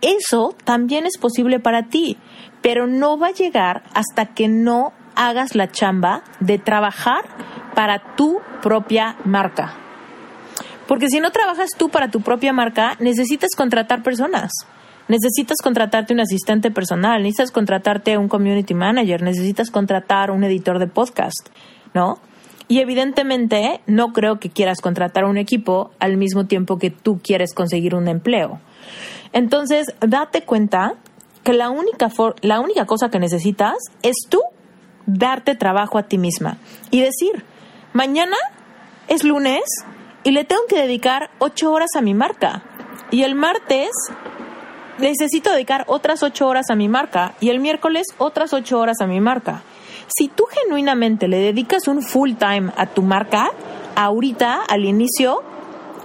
[0.02, 2.18] Eso también es posible para ti,
[2.62, 7.24] pero no va a llegar hasta que no hagas la chamba de trabajar
[7.74, 9.76] para tu propia marca.
[10.88, 14.52] Porque si no trabajas tú para tu propia marca, necesitas contratar personas.
[15.08, 20.88] Necesitas contratarte un asistente personal, necesitas contratarte un community manager, necesitas contratar un editor de
[20.88, 21.50] podcast,
[21.94, 22.20] ¿no?
[22.68, 27.54] Y evidentemente no creo que quieras contratar un equipo al mismo tiempo que tú quieres
[27.54, 28.60] conseguir un empleo.
[29.34, 30.96] Entonces, date cuenta
[31.44, 32.10] que la única,
[32.42, 34.40] la única cosa que necesitas es tú
[35.06, 36.58] darte trabajo a ti misma
[36.90, 37.44] y decir,
[37.92, 38.38] mañana
[39.08, 39.64] es lunes
[40.24, 42.64] y le tengo que dedicar ocho horas a mi marca.
[43.12, 43.90] Y el martes
[44.98, 47.34] necesito dedicar otras ocho horas a mi marca.
[47.40, 49.62] Y el miércoles otras ocho horas a mi marca.
[50.08, 53.52] Si tú genuinamente le dedicas un full time a tu marca,
[53.96, 55.42] ahorita, al inicio,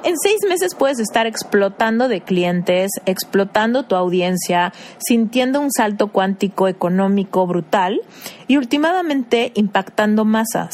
[0.05, 6.69] en seis meses puedes estar explotando de clientes, explotando tu audiencia, sintiendo un salto cuántico
[6.69, 8.01] económico brutal
[8.47, 10.73] y últimamente impactando masas.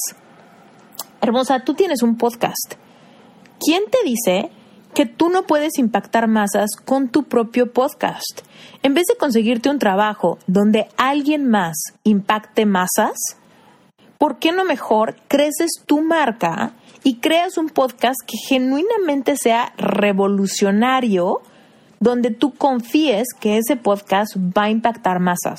[1.21, 2.75] Hermosa, tú tienes un podcast.
[3.59, 4.51] ¿Quién te dice
[4.95, 8.43] que tú no puedes impactar masas con tu propio podcast?
[8.83, 13.17] En vez de conseguirte un trabajo donde alguien más impacte masas,
[14.19, 21.43] ¿por qué no mejor creces tu marca y creas un podcast que genuinamente sea revolucionario?
[22.05, 25.59] Donde tú confíes que ese podcast va a impactar masas.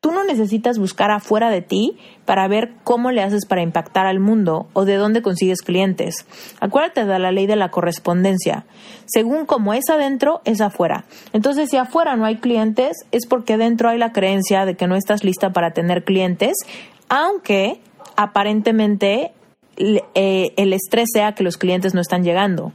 [0.00, 4.18] Tú no necesitas buscar afuera de ti para ver cómo le haces para impactar al
[4.18, 6.26] mundo o de dónde consigues clientes.
[6.58, 8.64] Acuérdate de la ley de la correspondencia.
[9.04, 11.04] Según como es adentro, es afuera.
[11.32, 14.96] Entonces, si afuera no hay clientes, es porque dentro hay la creencia de que no
[14.96, 16.56] estás lista para tener clientes,
[17.08, 17.80] aunque
[18.16, 19.30] aparentemente
[19.76, 22.72] eh, el estrés sea que los clientes no están llegando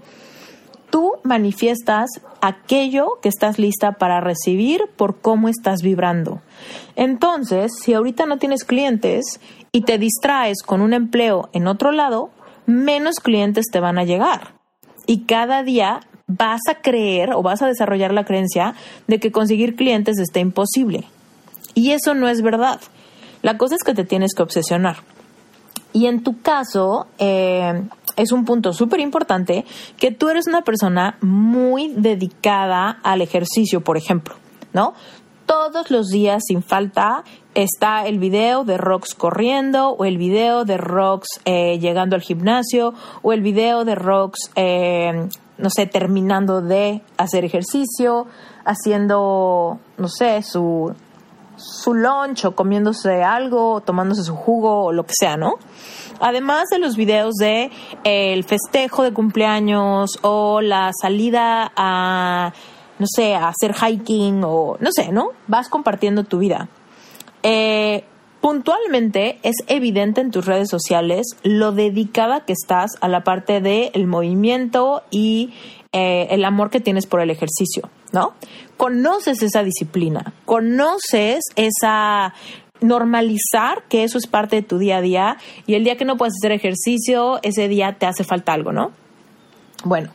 [0.91, 2.09] tú manifiestas
[2.41, 6.41] aquello que estás lista para recibir por cómo estás vibrando.
[6.95, 9.39] Entonces, si ahorita no tienes clientes
[9.71, 12.29] y te distraes con un empleo en otro lado,
[12.67, 14.53] menos clientes te van a llegar.
[15.07, 18.75] Y cada día vas a creer o vas a desarrollar la creencia
[19.07, 21.05] de que conseguir clientes está imposible.
[21.73, 22.79] Y eso no es verdad.
[23.41, 24.97] La cosa es que te tienes que obsesionar.
[25.93, 27.83] Y en tu caso, eh,
[28.15, 29.65] es un punto súper importante
[29.97, 34.35] que tú eres una persona muy dedicada al ejercicio, por ejemplo,
[34.73, 34.93] ¿no?
[35.45, 37.23] Todos los días sin falta
[37.55, 42.93] está el video de Rox corriendo o el video de Rox eh, llegando al gimnasio
[43.21, 45.27] o el video de Rox, eh,
[45.57, 48.27] no sé, terminando de hacer ejercicio,
[48.63, 50.95] haciendo, no sé, su,
[51.61, 55.55] su lunch o comiéndose algo, tomándose su jugo o lo que sea, ¿no?
[56.19, 57.71] Además de los videos de
[58.03, 62.53] eh, el festejo de cumpleaños o la salida a,
[62.99, 65.29] no sé, a hacer hiking o no sé, ¿no?
[65.47, 66.69] Vas compartiendo tu vida.
[67.43, 68.03] Eh,
[68.39, 74.07] puntualmente es evidente en tus redes sociales lo dedicada que estás a la parte del
[74.07, 75.53] movimiento y
[75.93, 78.33] eh, el amor que tienes por el ejercicio, ¿no?
[78.77, 82.33] Conoces esa disciplina, conoces esa
[82.81, 86.17] normalizar que eso es parte de tu día a día y el día que no
[86.17, 88.91] puedes hacer ejercicio, ese día te hace falta algo, ¿no?
[89.83, 90.11] Bueno,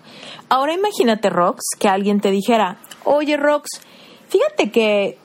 [0.48, 3.68] ahora imagínate, Rox, que alguien te dijera, oye, Rox,
[4.28, 5.18] fíjate que,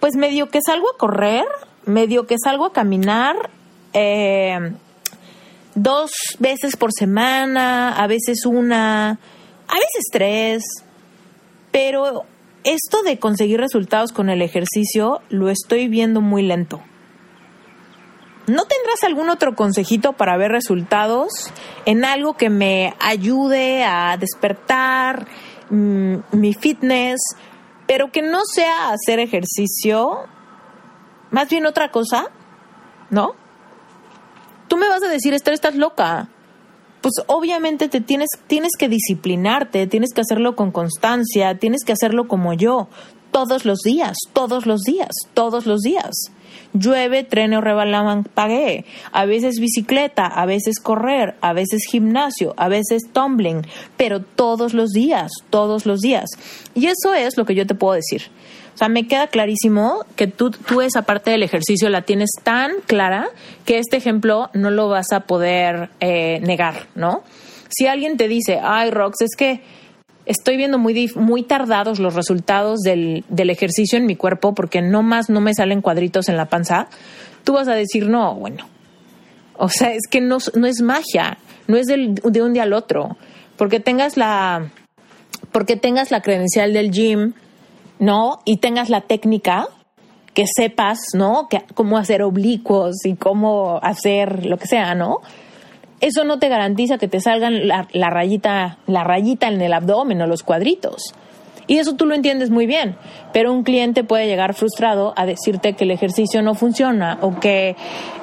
[0.00, 1.44] pues medio que salgo a correr,
[1.84, 3.50] medio que salgo a caminar,
[3.92, 4.72] eh,
[5.74, 9.18] dos veces por semana, a veces una,
[9.68, 10.62] a veces tres,
[11.70, 12.24] pero
[12.64, 16.82] esto de conseguir resultados con el ejercicio lo estoy viendo muy lento.
[18.46, 21.52] ¿No tendrás algún otro consejito para ver resultados
[21.84, 25.26] en algo que me ayude a despertar
[25.68, 27.20] mm, mi fitness,
[27.86, 30.20] pero que no sea hacer ejercicio?
[31.30, 32.30] Más bien otra cosa,
[33.10, 33.34] ¿no?
[34.66, 36.28] Tú me vas a decir, Esther, estás loca.
[37.00, 42.28] Pues obviamente te tienes, tienes que disciplinarte, tienes que hacerlo con constancia, tienes que hacerlo
[42.28, 42.88] como yo,
[43.30, 46.32] todos los días, todos los días, todos los días
[46.72, 48.84] llueve, trene o rebalaman, pagué.
[49.12, 54.90] A veces bicicleta, a veces correr, a veces gimnasio, a veces tumbling, pero todos los
[54.90, 56.26] días, todos los días.
[56.74, 58.22] Y eso es lo que yo te puedo decir.
[58.78, 62.70] O sea, me queda clarísimo que tú, tú esa parte del ejercicio la tienes tan
[62.86, 63.26] clara
[63.64, 67.24] que este ejemplo no lo vas a poder eh, negar, ¿no?
[67.70, 69.62] Si alguien te dice, ay, Rox, es que
[70.26, 75.02] estoy viendo muy, muy tardados los resultados del, del ejercicio en mi cuerpo porque no
[75.02, 76.86] más no me salen cuadritos en la panza,
[77.42, 78.64] tú vas a decir, no, bueno,
[79.56, 82.72] o sea, es que no, no es magia, no es del, de un día al
[82.72, 83.16] otro,
[83.56, 84.70] porque tengas la,
[85.50, 87.32] porque tengas la credencial del gym,
[87.98, 88.40] ¿no?
[88.44, 89.68] Y tengas la técnica,
[90.34, 91.48] que sepas, ¿no?
[91.48, 95.20] Que, cómo hacer oblicuos y cómo hacer lo que sea, ¿no?
[96.00, 100.26] eso no te garantiza que te salgan la, rayita, la rayita en el abdomen o
[100.26, 101.14] los cuadritos.
[101.66, 102.96] Y eso tú lo entiendes muy bien,
[103.32, 107.76] pero un cliente puede llegar frustrado a decirte que el ejercicio no funciona o que,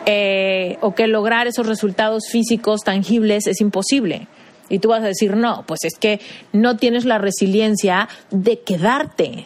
[0.08, 4.28] eh, o que lograr esos resultados físicos tangibles es imposible.
[4.68, 6.20] Y tú vas a decir, no, pues es que
[6.54, 9.46] no tienes la resiliencia de quedarte,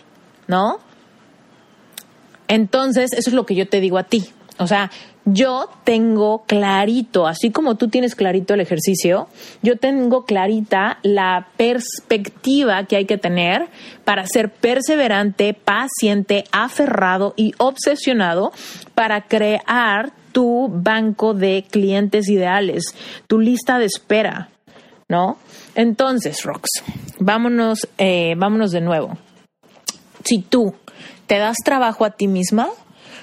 [0.49, 0.79] ¿no?
[2.49, 4.25] Entonces, eso es lo que yo te digo a ti.
[4.57, 4.91] O sea,
[5.23, 9.27] yo tengo clarito, así como tú tienes clarito el ejercicio,
[9.61, 13.67] yo tengo clarita la perspectiva que hay que tener
[14.03, 18.51] para ser perseverante, paciente, aferrado y obsesionado
[18.95, 22.95] para crear tu banco de clientes ideales,
[23.27, 24.49] tu lista de espera,
[25.07, 25.37] ¿no?
[25.75, 26.69] Entonces, Rox,
[27.19, 29.17] vámonos, eh, vámonos de nuevo.
[30.23, 30.75] Si tú
[31.27, 32.69] te das trabajo a ti misma,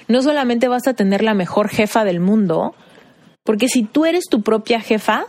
[0.09, 2.75] no solamente vas a tener la mejor jefa del mundo,
[3.45, 5.27] porque si tú eres tu propia jefa,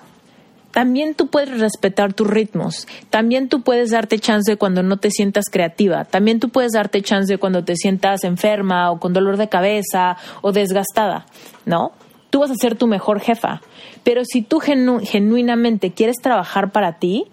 [0.71, 5.45] también tú puedes respetar tus ritmos, también tú puedes darte chance cuando no te sientas
[5.51, 10.17] creativa, también tú puedes darte chance cuando te sientas enferma o con dolor de cabeza
[10.41, 11.25] o desgastada,
[11.65, 11.93] ¿no?
[12.29, 13.61] Tú vas a ser tu mejor jefa,
[14.03, 17.25] pero si tú genuinamente quieres trabajar para ti,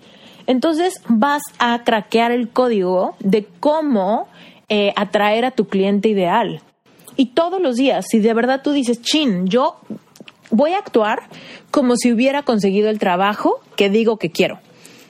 [0.47, 4.29] entonces vas a craquear el código de cómo
[4.69, 6.63] eh, atraer a tu cliente ideal.
[7.17, 9.77] Y todos los días, si de verdad tú dices, chin, yo
[10.51, 11.29] voy a actuar
[11.71, 14.59] como si hubiera conseguido el trabajo que digo que quiero.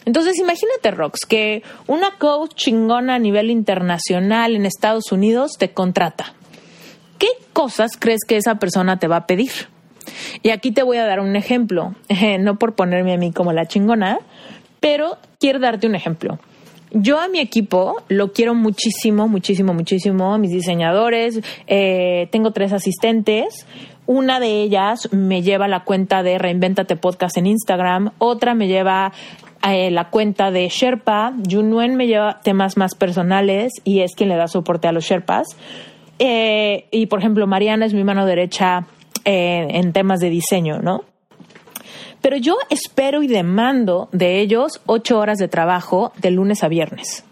[0.05, 6.35] Entonces imagínate, Rox, que una coach chingona a nivel internacional en Estados Unidos te contrata.
[7.19, 9.53] ¿Qué cosas crees que esa persona te va a pedir?
[10.43, 11.95] Y aquí te voy a dar un ejemplo,
[12.41, 14.19] no por ponerme a mí como la chingona,
[14.85, 16.39] pero quiero darte un ejemplo.
[16.91, 20.37] Yo a mi equipo lo quiero muchísimo, muchísimo, muchísimo.
[20.37, 23.67] Mis diseñadores, eh, tengo tres asistentes.
[24.05, 28.11] Una de ellas me lleva la cuenta de Reinventate Podcast en Instagram.
[28.19, 29.15] Otra me lleva
[29.67, 31.33] eh, la cuenta de Sherpa.
[31.51, 35.57] Junuen me lleva temas más personales y es quien le da soporte a los Sherpas.
[36.19, 38.87] Eh, y por ejemplo, Mariana es mi mano derecha
[39.25, 41.05] en temas de diseño, ¿no?
[42.25, 47.23] Pero yo espero y demando de ellos ocho horas de trabajo de lunes a viernes.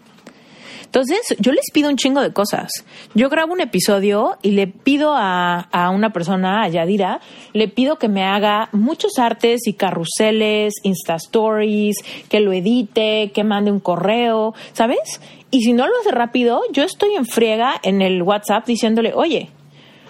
[0.83, 2.69] Entonces, yo les pido un chingo de cosas.
[3.15, 7.21] Yo grabo un episodio y le pido a, una persona, a Yadira,
[7.53, 11.95] le pido que me haga muchos artes y carruseles, Insta Stories,
[12.29, 15.19] que lo edite, que mande un correo, ¿sabes?
[15.49, 19.49] Y si no lo hace rápido, yo estoy en friega en el WhatsApp diciéndole, oye,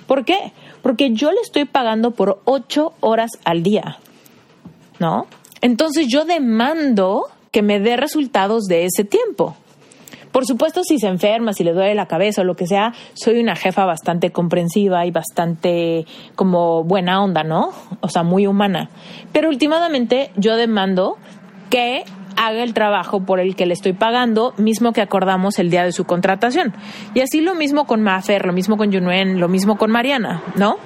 [0.08, 0.52] ¿por qué?
[0.82, 4.00] Porque yo le estoy pagando por ocho horas al día.
[5.04, 5.28] ¿No?
[5.60, 9.58] Entonces yo demando que me dé resultados de ese tiempo.
[10.32, 13.40] Por supuesto, si se enferma, si le duele la cabeza o lo que sea, soy
[13.40, 17.72] una jefa bastante comprensiva y bastante como buena onda, ¿no?
[18.00, 18.90] O sea, muy humana.
[19.34, 21.18] Pero últimamente yo demando
[21.70, 22.06] que
[22.38, 25.92] haga el trabajo por el que le estoy pagando, mismo que acordamos el día de
[25.92, 26.74] su contratación.
[27.14, 30.78] Y así lo mismo con Mafer, lo mismo con Junuen, lo mismo con Mariana, ¿no?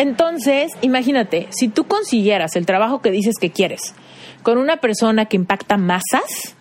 [0.00, 3.94] Entonces, imagínate, si tú consiguieras el trabajo que dices que quieres
[4.42, 6.56] con una persona que impacta masas,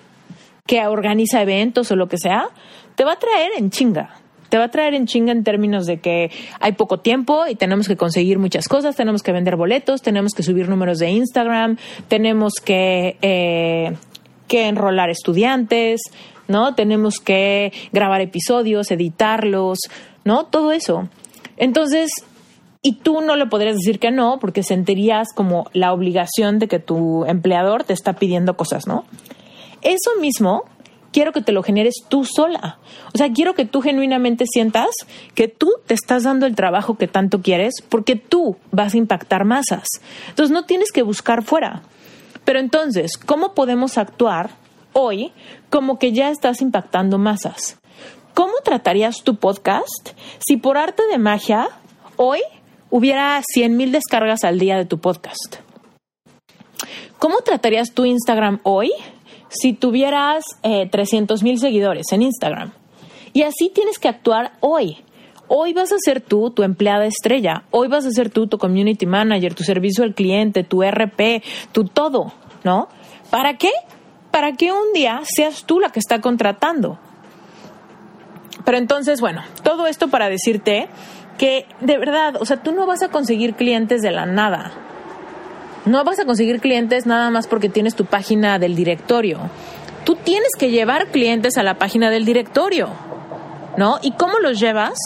[0.67, 2.49] que organiza eventos o lo que sea,
[2.95, 4.17] te va a traer en chinga.
[4.49, 7.87] Te va a traer en chinga en términos de que hay poco tiempo y tenemos
[7.87, 11.77] que conseguir muchas cosas, tenemos que vender boletos, tenemos que subir números de Instagram,
[12.09, 13.95] tenemos que, eh,
[14.49, 16.01] que enrolar estudiantes,
[16.49, 16.75] ¿no?
[16.75, 19.79] Tenemos que grabar episodios, editarlos,
[20.25, 20.47] ¿no?
[20.47, 21.07] Todo eso.
[21.55, 22.11] Entonces,
[22.81, 26.79] y tú no le podrías decir que no porque sentirías como la obligación de que
[26.79, 29.05] tu empleador te está pidiendo cosas, ¿no?
[29.81, 30.63] Eso mismo
[31.11, 32.79] quiero que te lo generes tú sola.
[33.13, 34.89] O sea, quiero que tú genuinamente sientas
[35.35, 39.45] que tú te estás dando el trabajo que tanto quieres porque tú vas a impactar
[39.45, 39.85] masas.
[40.29, 41.83] Entonces no tienes que buscar fuera.
[42.45, 44.51] Pero entonces, ¿cómo podemos actuar
[44.93, 45.31] hoy
[45.69, 47.77] como que ya estás impactando masas?
[48.33, 51.67] ¿Cómo tratarías tu podcast si por arte de magia
[52.15, 52.39] hoy
[52.89, 55.57] hubiera 100.000 descargas al día de tu podcast?
[57.17, 58.91] ¿Cómo tratarías tu Instagram hoy
[59.49, 62.71] si tuvieras eh, 300.000 seguidores en Instagram?
[63.33, 64.97] Y así tienes que actuar hoy.
[65.47, 67.63] Hoy vas a ser tú tu empleada estrella.
[67.71, 71.85] Hoy vas a ser tú tu community manager, tu servicio al cliente, tu RP, tu
[71.85, 72.33] todo,
[72.63, 72.87] ¿no?
[73.29, 73.71] ¿Para qué?
[74.31, 76.99] Para que un día seas tú la que está contratando.
[78.63, 80.87] Pero entonces, bueno, todo esto para decirte
[81.39, 84.71] que de verdad, o sea, tú no vas a conseguir clientes de la nada.
[85.85, 89.39] No vas a conseguir clientes nada más porque tienes tu página del directorio.
[90.03, 92.89] Tú tienes que llevar clientes a la página del directorio,
[93.77, 93.99] ¿no?
[94.01, 94.99] ¿Y cómo los llevas?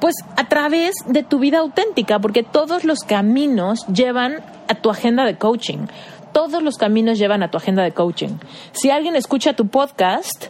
[0.00, 4.36] Pues a través de tu vida auténtica, porque todos los caminos llevan
[4.68, 5.86] a tu agenda de coaching.
[6.32, 8.38] Todos los caminos llevan a tu agenda de coaching.
[8.72, 10.46] Si alguien escucha tu podcast,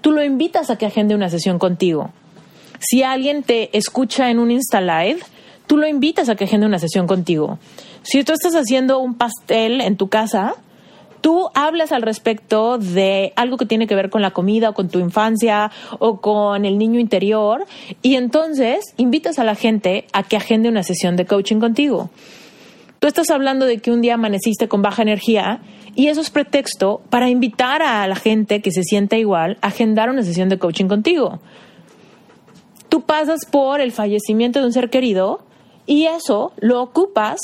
[0.00, 2.10] tú lo invitas a que agende una sesión contigo.
[2.78, 5.20] Si alguien te escucha en un Insta Live,
[5.66, 7.58] tú lo invitas a que agende una sesión contigo.
[8.02, 10.54] Si tú estás haciendo un pastel en tu casa,
[11.20, 14.88] tú hablas al respecto de algo que tiene que ver con la comida o con
[14.88, 17.64] tu infancia o con el niño interior
[18.02, 22.10] y entonces invitas a la gente a que agende una sesión de coaching contigo.
[23.00, 25.60] Tú estás hablando de que un día amaneciste con baja energía
[25.96, 30.10] y eso es pretexto para invitar a la gente que se sienta igual a agendar
[30.10, 31.40] una sesión de coaching contigo.
[32.88, 35.40] Tú pasas por el fallecimiento de un ser querido
[35.86, 37.38] y eso lo ocupas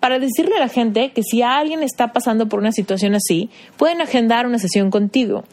[0.00, 4.00] para decirle a la gente que si alguien está pasando por una situación así, pueden
[4.00, 5.44] agendar una sesión contigo.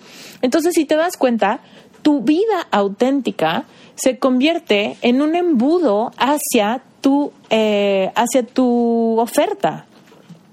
[0.42, 1.62] Entonces, si te das cuenta,
[2.02, 3.66] tu vida auténtica
[3.96, 9.86] se convierte en un embudo hacia tu, eh, hacia tu oferta.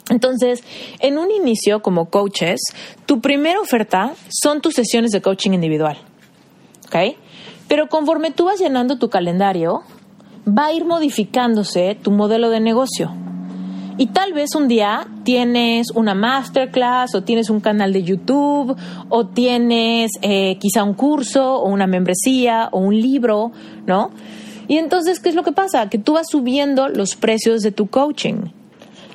[0.09, 0.63] Entonces,
[1.01, 2.61] en un inicio como coaches,
[3.07, 5.99] tu primera oferta son tus sesiones de coaching individual.
[6.87, 7.17] ¿Ok?
[7.73, 9.83] Pero conforme tú vas llenando tu calendario,
[10.47, 13.11] va a ir modificándose tu modelo de negocio.
[13.97, 18.77] Y tal vez un día tienes una masterclass o tienes un canal de YouTube
[19.09, 23.53] o tienes eh, quizá un curso o una membresía o un libro,
[23.87, 24.11] ¿no?
[24.69, 25.89] Y entonces, ¿qué es lo que pasa?
[25.89, 28.51] Que tú vas subiendo los precios de tu coaching.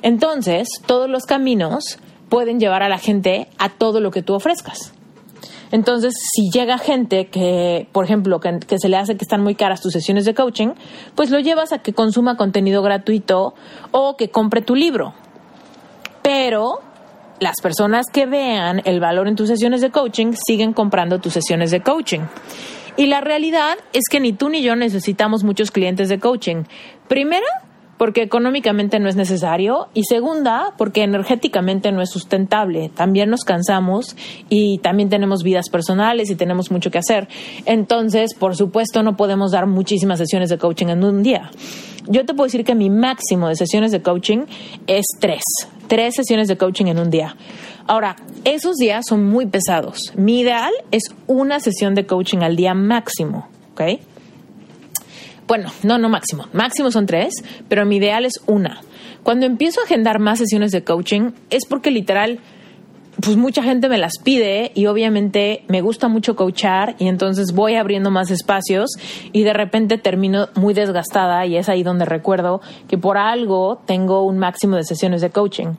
[0.02, 4.97] Entonces, todos los caminos pueden llevar a la gente a todo lo que tú ofrezcas.
[5.70, 9.80] Entonces, si llega gente que, por ejemplo, que, se le hace que están muy caras
[9.80, 10.68] tus sesiones de coaching,
[11.14, 13.54] pues lo llevas a que consuma contenido gratuito
[13.90, 15.14] o que compre tu libro.
[16.22, 16.80] Pero
[17.40, 21.70] las personas que vean el valor en tus sesiones de coaching siguen comprando tus sesiones
[21.70, 22.20] de coaching.
[22.96, 26.64] Y la realidad es que ni tú ni yo necesitamos muchos clientes de coaching.
[27.06, 27.46] Primero,
[27.98, 32.90] porque económicamente no es necesario y segunda, porque energéticamente no es sustentable.
[32.94, 34.16] También nos cansamos
[34.48, 37.28] y también tenemos vidas personales y tenemos mucho que hacer.
[37.66, 41.50] Entonces, por supuesto, no podemos dar muchísimas sesiones de coaching en un día.
[42.06, 44.46] Yo te puedo decir que mi máximo de sesiones de coaching
[44.86, 45.42] es tres.
[45.88, 47.36] Tres sesiones de coaching en un día.
[47.86, 50.12] Ahora, esos días son muy pesados.
[50.16, 54.00] Mi ideal es una sesión de coaching al día máximo, ¿ok?
[55.48, 56.46] Bueno, no, no máximo.
[56.52, 57.32] Máximo son tres,
[57.68, 58.82] pero mi ideal es una.
[59.22, 62.38] Cuando empiezo a agendar más sesiones de coaching es porque literal
[63.20, 67.74] pues mucha gente me las pide y obviamente me gusta mucho coachar y entonces voy
[67.74, 68.90] abriendo más espacios
[69.32, 74.22] y de repente termino muy desgastada y es ahí donde recuerdo que por algo tengo
[74.22, 75.74] un máximo de sesiones de coaching.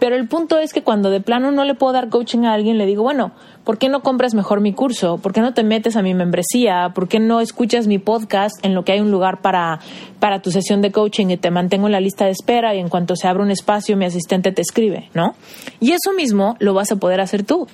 [0.00, 2.78] Pero el punto es que cuando de plano no le puedo dar coaching a alguien,
[2.78, 3.32] le digo, bueno,
[3.64, 5.18] ¿por qué no compras mejor mi curso?
[5.18, 6.92] ¿Por qué no te metes a mi membresía?
[6.94, 9.78] ¿Por qué no escuchas mi podcast en lo que hay un lugar para,
[10.18, 12.88] para tu sesión de coaching y te mantengo en la lista de espera y en
[12.88, 15.34] cuanto se abre un espacio mi asistente te escribe, ¿no?
[15.80, 17.68] Y eso mismo lo vas a poder hacer tú.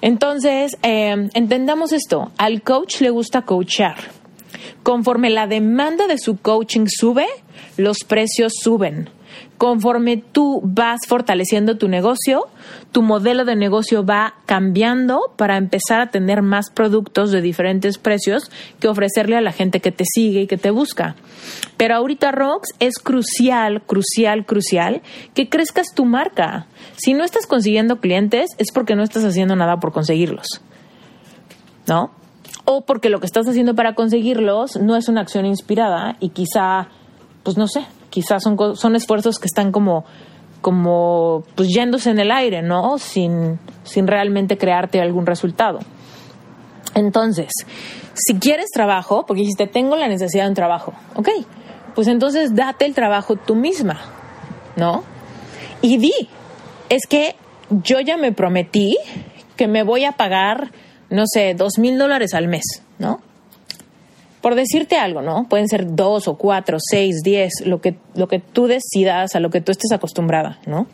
[0.00, 3.96] Entonces, eh, entendamos esto, al coach le gusta coachar.
[4.82, 7.26] Conforme la demanda de su coaching sube,
[7.76, 9.08] los precios suben.
[9.58, 12.46] Conforme tú vas fortaleciendo tu negocio,
[12.92, 18.50] tu modelo de negocio va cambiando para empezar a tener más productos de diferentes precios
[18.80, 21.14] que ofrecerle a la gente que te sigue y que te busca.
[21.76, 25.02] Pero ahorita, Rox, es crucial, crucial, crucial
[25.34, 26.66] que crezcas tu marca.
[26.96, 30.46] Si no estás consiguiendo clientes, es porque no estás haciendo nada por conseguirlos.
[31.86, 32.10] ¿No?
[32.64, 36.88] O porque lo que estás haciendo para conseguirlos no es una acción inspirada y quizá,
[37.42, 40.04] pues no sé, quizás son, son esfuerzos que están como,
[40.60, 42.98] como pues yéndose en el aire, ¿no?
[42.98, 45.78] Sin, sin realmente crearte algún resultado.
[46.94, 47.52] Entonces,
[48.14, 51.28] si quieres trabajo, porque dijiste, tengo la necesidad de un trabajo, ok,
[51.94, 54.00] pues entonces date el trabajo tú misma,
[54.76, 55.04] ¿no?
[55.82, 56.12] Y di,
[56.88, 57.36] es que
[57.70, 58.96] yo ya me prometí
[59.56, 60.72] que me voy a pagar,
[61.08, 63.20] no sé, dos mil dólares al mes, ¿no?
[64.40, 65.48] Por decirte algo, ¿no?
[65.48, 69.50] Pueden ser dos o cuatro, seis, diez, lo que, lo que tú decidas, a lo
[69.50, 70.86] que tú estés acostumbrada, ¿no?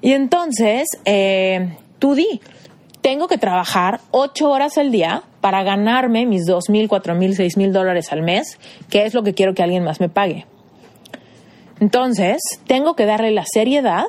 [0.00, 2.40] Y entonces, eh, tú di,
[3.00, 7.56] tengo que trabajar ocho horas al día para ganarme mis dos mil, cuatro mil, seis
[7.56, 8.58] mil dólares al mes,
[8.88, 10.46] que es lo que quiero que alguien más me pague.
[11.80, 14.06] Entonces, tengo que darle la seriedad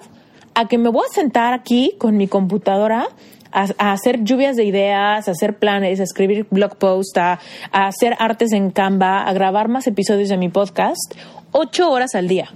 [0.54, 3.10] a que me voy a sentar aquí con mi computadora
[3.56, 7.40] a, hacer lluvias de ideas, a hacer planes, a escribir blog posts, a,
[7.72, 11.16] a hacer artes en Canva, a grabar más episodios de mi podcast,
[11.52, 12.50] ocho horas al día.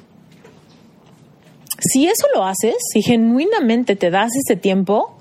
[1.80, 5.16] Si eso lo haces, si genuinamente te das ese tiempo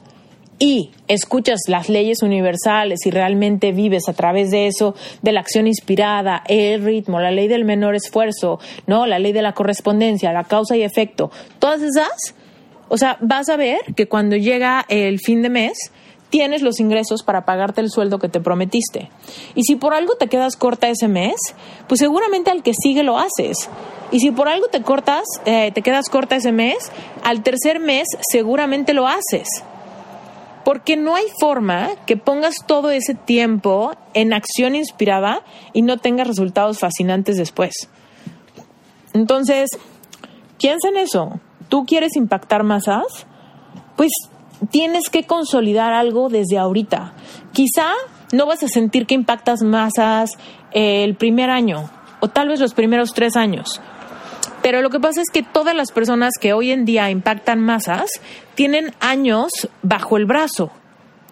[0.58, 5.68] y escuchas las leyes universales y realmente vives a través de eso, de la acción
[5.68, 8.58] inspirada, el ritmo, la ley del menor esfuerzo,
[8.88, 12.34] no, la ley de la correspondencia, la causa y efecto, todas esas
[12.88, 15.78] o sea, vas a ver que cuando llega el fin de mes,
[16.30, 19.10] tienes los ingresos para pagarte el sueldo que te prometiste.
[19.54, 21.36] Y si por algo te quedas corta ese mes,
[21.86, 23.68] pues seguramente al que sigue lo haces.
[24.10, 26.90] Y si por algo te cortas, eh, te quedas corta ese mes,
[27.22, 29.48] al tercer mes seguramente lo haces.
[30.64, 36.26] Porque no hay forma que pongas todo ese tiempo en acción inspirada y no tengas
[36.26, 37.88] resultados fascinantes después.
[39.14, 39.70] Entonces,
[40.58, 41.40] piensa en eso.
[41.68, 43.26] ¿Tú quieres impactar masas?
[43.96, 44.10] Pues
[44.70, 47.12] tienes que consolidar algo desde ahorita.
[47.52, 47.92] Quizá
[48.32, 50.32] no vas a sentir que impactas masas
[50.72, 51.90] eh, el primer año
[52.20, 53.80] o tal vez los primeros tres años.
[54.62, 58.10] Pero lo que pasa es que todas las personas que hoy en día impactan masas
[58.54, 59.50] tienen años
[59.82, 60.72] bajo el brazo,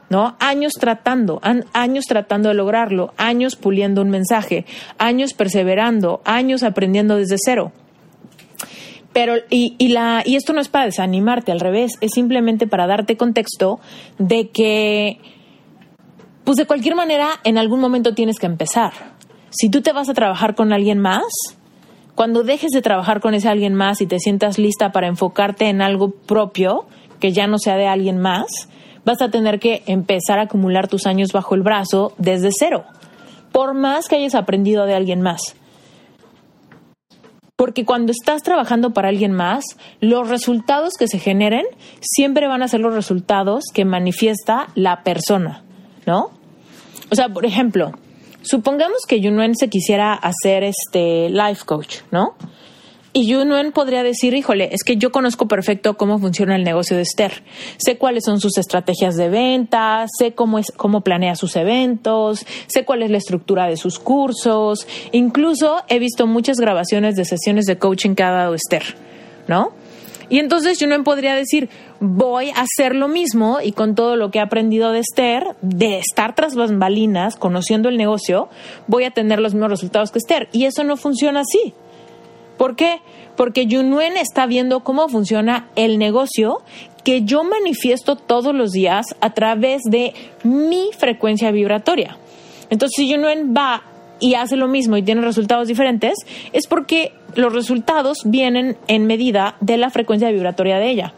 [0.09, 0.37] ¿no?
[0.39, 1.41] Años tratando,
[1.73, 4.65] años tratando de lograrlo, años puliendo un mensaje,
[4.99, 7.73] años perseverando, años aprendiendo desde cero.
[9.17, 12.87] Pero, y, y, la, y esto no es para desanimarte, al revés, es simplemente para
[12.87, 13.81] darte contexto
[14.19, 15.21] de que,
[16.45, 18.93] pues de cualquier manera, en algún momento tienes que empezar.
[19.49, 21.25] Si tú te vas a trabajar con alguien más,
[22.15, 25.81] cuando dejes de trabajar con ese alguien más y te sientas lista para enfocarte en
[25.81, 26.85] algo propio,
[27.19, 28.69] que ya no sea de alguien más,
[29.07, 32.85] vas a tener que empezar a acumular tus años bajo el brazo desde cero,
[33.51, 35.57] por más que hayas aprendido de alguien más.
[37.57, 39.65] Porque cuando estás trabajando para alguien más,
[40.01, 41.65] los resultados que se generen
[42.03, 45.65] siempre van a ser los resultados que manifiesta la persona,
[46.07, 46.31] ¿no?
[47.11, 47.93] O sea, por ejemplo,
[48.43, 52.35] supongamos que Yunuen se quisiera hacer este life coach, ¿no?
[53.17, 57.03] Y Yunuen podría decir, híjole, es que yo conozco perfecto cómo funciona el negocio de
[57.05, 57.43] Esther.
[57.79, 62.85] Sé cuáles son sus estrategias de venta, sé cómo, es, cómo planea sus eventos, sé
[62.85, 64.87] cuál es la estructura de sus cursos.
[65.13, 68.83] Incluso he visto muchas grabaciones de sesiones de coaching que ha dado Esther,
[69.49, 69.73] ¿no?
[70.29, 74.41] Y entonces Yunuen podría decir, voy a hacer lo mismo y con todo lo que
[74.41, 78.51] he aprendido de Esther, de estar tras bambalinas, conociendo el negocio,
[78.89, 80.51] voy a tener los mismos resultados que Esther.
[80.53, 81.73] Y eso no funciona así.
[82.57, 83.01] ¿Por qué?
[83.37, 86.63] Porque Yunuen está viendo cómo funciona el negocio
[87.05, 92.17] que yo manifiesto todos los días a través de mi frecuencia vibratoria.
[92.71, 93.83] Entonces, si Yunuen va
[94.19, 96.15] y hace lo mismo y tiene resultados diferentes,
[96.53, 101.15] es porque los resultados vienen en medida de la frecuencia vibratoria de ella.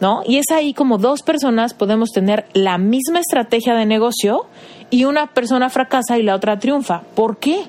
[0.00, 0.22] ¿No?
[0.26, 4.46] Y es ahí como dos personas podemos tener la misma estrategia de negocio
[4.90, 7.02] y una persona fracasa y la otra triunfa.
[7.14, 7.60] ¿Por qué?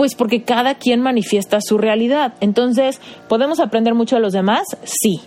[0.00, 2.32] Pues porque cada quien manifiesta su realidad.
[2.40, 4.62] Entonces, ¿podemos aprender mucho de los demás?
[4.82, 5.20] Sí.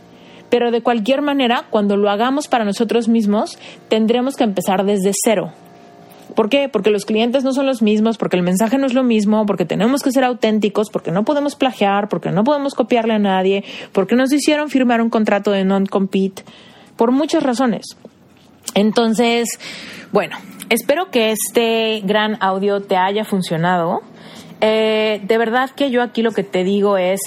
[0.49, 5.51] Pero de cualquier manera, cuando lo hagamos para nosotros mismos, tendremos que empezar desde cero.
[6.35, 6.69] ¿Por qué?
[6.69, 9.65] Porque los clientes no son los mismos, porque el mensaje no es lo mismo, porque
[9.65, 14.15] tenemos que ser auténticos, porque no podemos plagiar, porque no podemos copiarle a nadie, porque
[14.15, 16.45] nos hicieron firmar un contrato de non-compete,
[16.97, 17.85] por muchas razones.
[18.73, 19.49] Entonces,
[20.11, 20.35] bueno,
[20.71, 24.01] espero que este gran audio te haya funcionado.
[24.65, 27.19] Eh, de verdad que yo aquí lo que te digo es,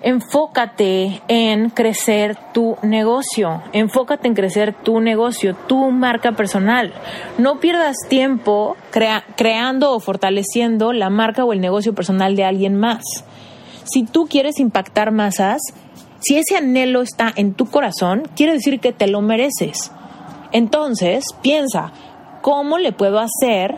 [0.00, 6.94] enfócate en crecer tu negocio, enfócate en crecer tu negocio, tu marca personal.
[7.36, 8.76] No pierdas tiempo
[9.36, 13.02] creando o fortaleciendo la marca o el negocio personal de alguien más.
[13.82, 15.60] Si tú quieres impactar masas,
[16.20, 19.90] si ese anhelo está en tu corazón, quiere decir que te lo mereces.
[20.52, 21.90] Entonces, piensa,
[22.40, 23.74] ¿cómo le puedo hacer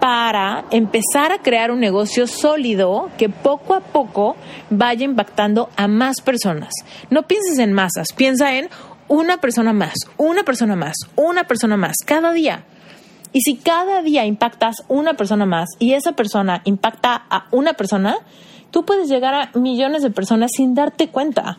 [0.00, 4.34] para empezar a crear un negocio sólido que poco a poco
[4.70, 6.72] vaya impactando a más personas.
[7.10, 8.68] No pienses en masas, piensa en
[9.08, 12.64] una persona más, una persona más, una persona más, cada día.
[13.32, 18.16] Y si cada día impactas una persona más y esa persona impacta a una persona,
[18.70, 21.58] tú puedes llegar a millones de personas sin darte cuenta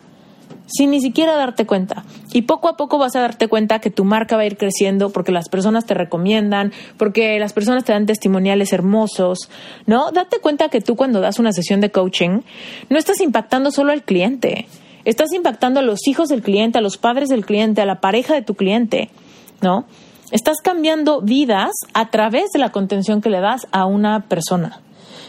[0.66, 2.04] sin ni siquiera darte cuenta.
[2.32, 5.10] Y poco a poco vas a darte cuenta que tu marca va a ir creciendo
[5.10, 9.50] porque las personas te recomiendan, porque las personas te dan testimoniales hermosos,
[9.86, 10.10] ¿no?
[10.12, 12.40] Date cuenta que tú cuando das una sesión de coaching
[12.88, 14.66] no estás impactando solo al cliente,
[15.04, 18.34] estás impactando a los hijos del cliente, a los padres del cliente, a la pareja
[18.34, 19.10] de tu cliente,
[19.60, 19.86] ¿no?
[20.30, 24.80] Estás cambiando vidas a través de la contención que le das a una persona.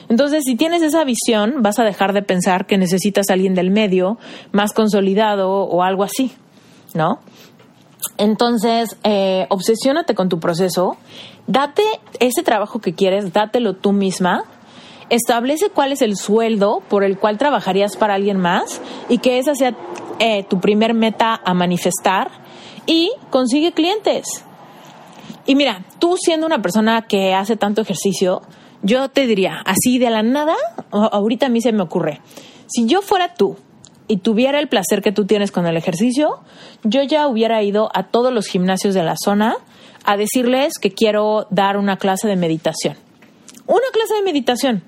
[0.10, 3.72] Entonces, si tienes esa visión, vas a dejar de pensar que necesitas a alguien del
[3.72, 4.18] medio,
[4.52, 6.34] más consolidado o algo así,
[6.94, 7.20] ¿no?
[8.18, 10.98] Entonces, eh, obsesiónate con tu proceso,
[11.48, 11.84] date
[12.20, 14.44] ese trabajo que quieres, dátelo tú misma,
[15.10, 19.56] establece cuál es el sueldo por el cual trabajarías para alguien más y que esa
[19.56, 19.76] sea
[20.20, 22.30] eh, tu primer meta a manifestar
[22.86, 24.26] y consigue clientes.
[25.46, 28.42] Y mira, tú siendo una persona que hace tanto ejercicio,
[28.84, 30.56] yo te diría, así de la nada,
[30.92, 32.22] ahorita a mí se me ocurre,
[32.68, 33.58] si yo fuera tú
[34.08, 36.40] y tuviera el placer que tú tienes con el ejercicio,
[36.84, 39.56] yo ya hubiera ido a todos los gimnasios de la zona
[40.06, 42.98] a decirles que quiero dar una clase de meditación.
[43.66, 44.84] Una clase de meditación.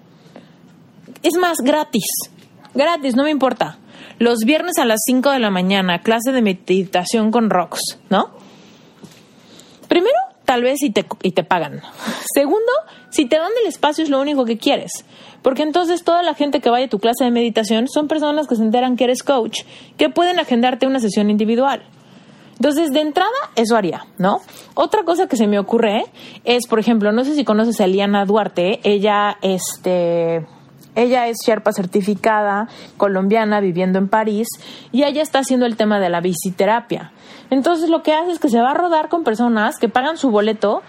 [1.23, 2.05] Es más, gratis.
[2.73, 3.77] Gratis, no me importa.
[4.19, 8.31] Los viernes a las 5 de la mañana, clase de meditación con rocks, ¿no?
[9.87, 11.81] Primero, tal vez y te, y te pagan.
[12.33, 12.71] Segundo,
[13.09, 14.91] si te dan el espacio es lo único que quieres.
[15.41, 18.55] Porque entonces toda la gente que vaya a tu clase de meditación son personas que
[18.55, 19.59] se enteran que eres coach,
[19.97, 21.83] que pueden agendarte una sesión individual.
[22.55, 24.39] Entonces, de entrada, eso haría, ¿no?
[24.75, 26.05] Otra cosa que se me ocurre
[26.45, 30.45] es, por ejemplo, no sé si conoces a Eliana Duarte, ella, este,
[30.95, 32.67] ella es Sherpa certificada,
[32.97, 34.47] colombiana, viviendo en París,
[34.91, 37.11] y ella está haciendo el tema de la visiterapia.
[37.49, 40.31] Entonces, lo que hace es que se va a rodar con personas que pagan su
[40.31, 40.81] boleto,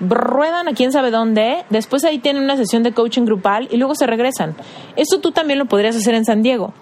[0.00, 3.94] ruedan a quién sabe dónde, después ahí tienen una sesión de coaching grupal y luego
[3.94, 4.54] se regresan.
[4.94, 6.74] Esto tú también lo podrías hacer en San Diego.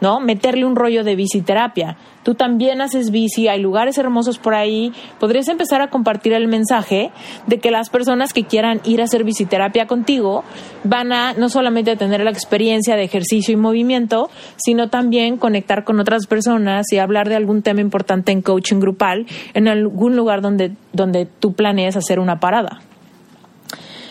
[0.00, 0.20] ¿No?
[0.20, 1.96] Meterle un rollo de visiterapia.
[2.22, 4.92] Tú también haces bici, hay lugares hermosos por ahí.
[5.18, 7.10] Podrías empezar a compartir el mensaje
[7.46, 10.44] de que las personas que quieran ir a hacer visiterapia contigo
[10.84, 16.00] van a no solamente tener la experiencia de ejercicio y movimiento, sino también conectar con
[16.00, 20.72] otras personas y hablar de algún tema importante en coaching grupal en algún lugar donde,
[20.92, 22.80] donde tú planees hacer una parada.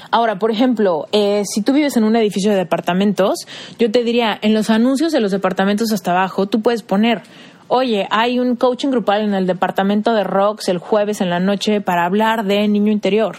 [0.10, 3.45] Ahora, por ejemplo, eh, si tú vives en un edificio de departamentos,
[3.78, 7.24] yo te diría, en los anuncios de los departamentos hasta abajo, tú puedes poner,
[7.68, 11.82] oye, hay un coaching grupal en el departamento de Rocks el jueves en la noche
[11.82, 13.38] para hablar de niño interior.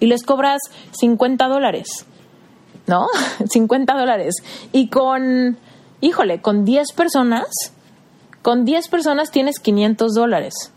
[0.00, 0.60] Y les cobras
[0.92, 2.06] 50 dólares,
[2.86, 3.06] ¿no?
[3.48, 4.34] 50 dólares.
[4.72, 5.56] Y con,
[6.00, 7.46] híjole, con 10 personas,
[8.42, 10.72] con 10 personas tienes 500 dólares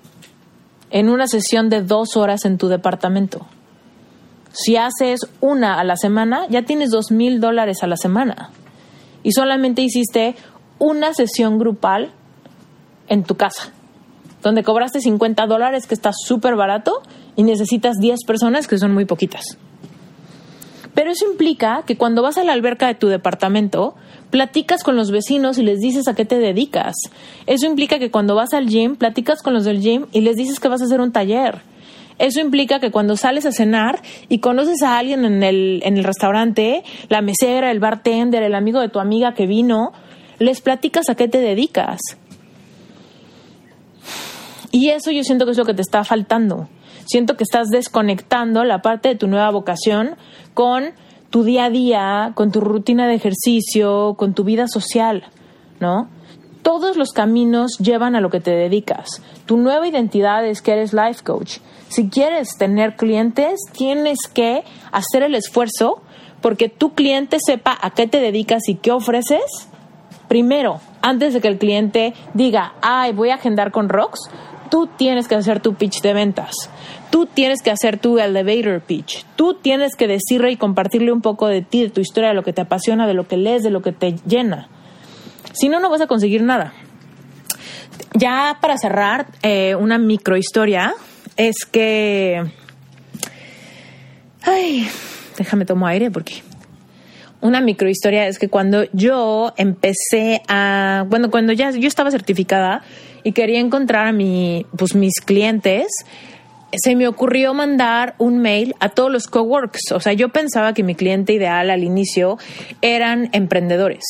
[0.92, 3.48] en una sesión de dos horas en tu departamento.
[4.54, 8.52] Si haces una a la semana, ya tienes dos mil dólares a la semana.
[9.24, 10.36] Y solamente hiciste
[10.80, 12.12] una sesión grupal
[13.08, 13.72] en tu casa,
[14.42, 17.02] donde cobraste 50 dólares, que está súper barato,
[17.36, 19.58] y necesitas 10 personas, que son muy poquitas.
[20.94, 23.96] Pero eso implica que cuando vas a la alberca de tu departamento,
[24.30, 26.96] platicas con los vecinos y les dices a qué te dedicas.
[27.46, 30.60] Eso implica que cuando vas al gym, platicas con los del gym y les dices
[30.60, 31.62] que vas a hacer un taller.
[32.22, 34.00] Eso implica que cuando sales a cenar
[34.30, 38.80] y conoces a alguien en el, en el restaurante, la mesera, el bartender, el amigo
[38.80, 39.92] de tu amiga que vino,
[40.38, 42.00] les platicas a qué te dedicas.
[44.72, 46.70] Y eso yo siento que es lo que te está faltando.
[47.06, 50.16] Siento que estás desconectando la parte de tu nueva vocación
[50.54, 50.94] con
[51.32, 55.24] tu día a día, con tu rutina de ejercicio, con tu vida social,
[55.80, 56.08] ¿no?
[56.62, 59.22] Todos los caminos llevan a lo que te dedicas.
[59.46, 61.58] Tu nueva identidad es que eres life coach.
[61.90, 66.02] Si quieres tener clientes, tienes que hacer el esfuerzo
[66.42, 69.70] porque tu cliente sepa a qué te dedicas y qué ofreces.
[70.28, 74.30] Primero, antes de que el cliente diga, ay, voy a agendar con Rox,
[74.70, 76.70] tú tienes que hacer tu pitch de ventas.
[77.10, 79.26] Tú tienes que hacer tu elevator pitch.
[79.36, 82.44] Tú tienes que decirle y compartirle un poco de ti, de tu historia, de lo
[82.44, 84.70] que te apasiona, de lo que lees, de lo que te llena.
[85.54, 86.74] Si no, no vas a conseguir nada.
[88.14, 90.94] Ya para cerrar, eh, una microhistoria
[91.38, 92.44] es que...
[94.44, 94.88] Ay,
[95.38, 96.44] déjame tomar aire porque...
[97.42, 101.06] Una microhistoria es que cuando yo empecé a...
[101.08, 102.84] Bueno, cuando ya yo estaba certificada
[103.24, 105.88] y quería encontrar a mi, pues, mis clientes,
[106.72, 109.92] se me ocurrió mandar un mail a todos los coworks.
[109.92, 112.38] O sea, yo pensaba que mi cliente ideal al inicio
[112.82, 114.04] eran emprendedores.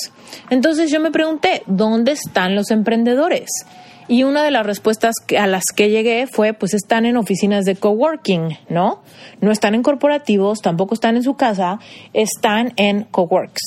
[0.50, 3.50] Entonces yo me pregunté, ¿dónde están los emprendedores?
[4.12, 7.78] Y una de las respuestas a las que llegué fue, pues están en oficinas de
[7.78, 9.02] coworking, ¿no?
[9.40, 11.80] No están en corporativos, tampoco están en su casa,
[12.12, 13.62] están en coworks.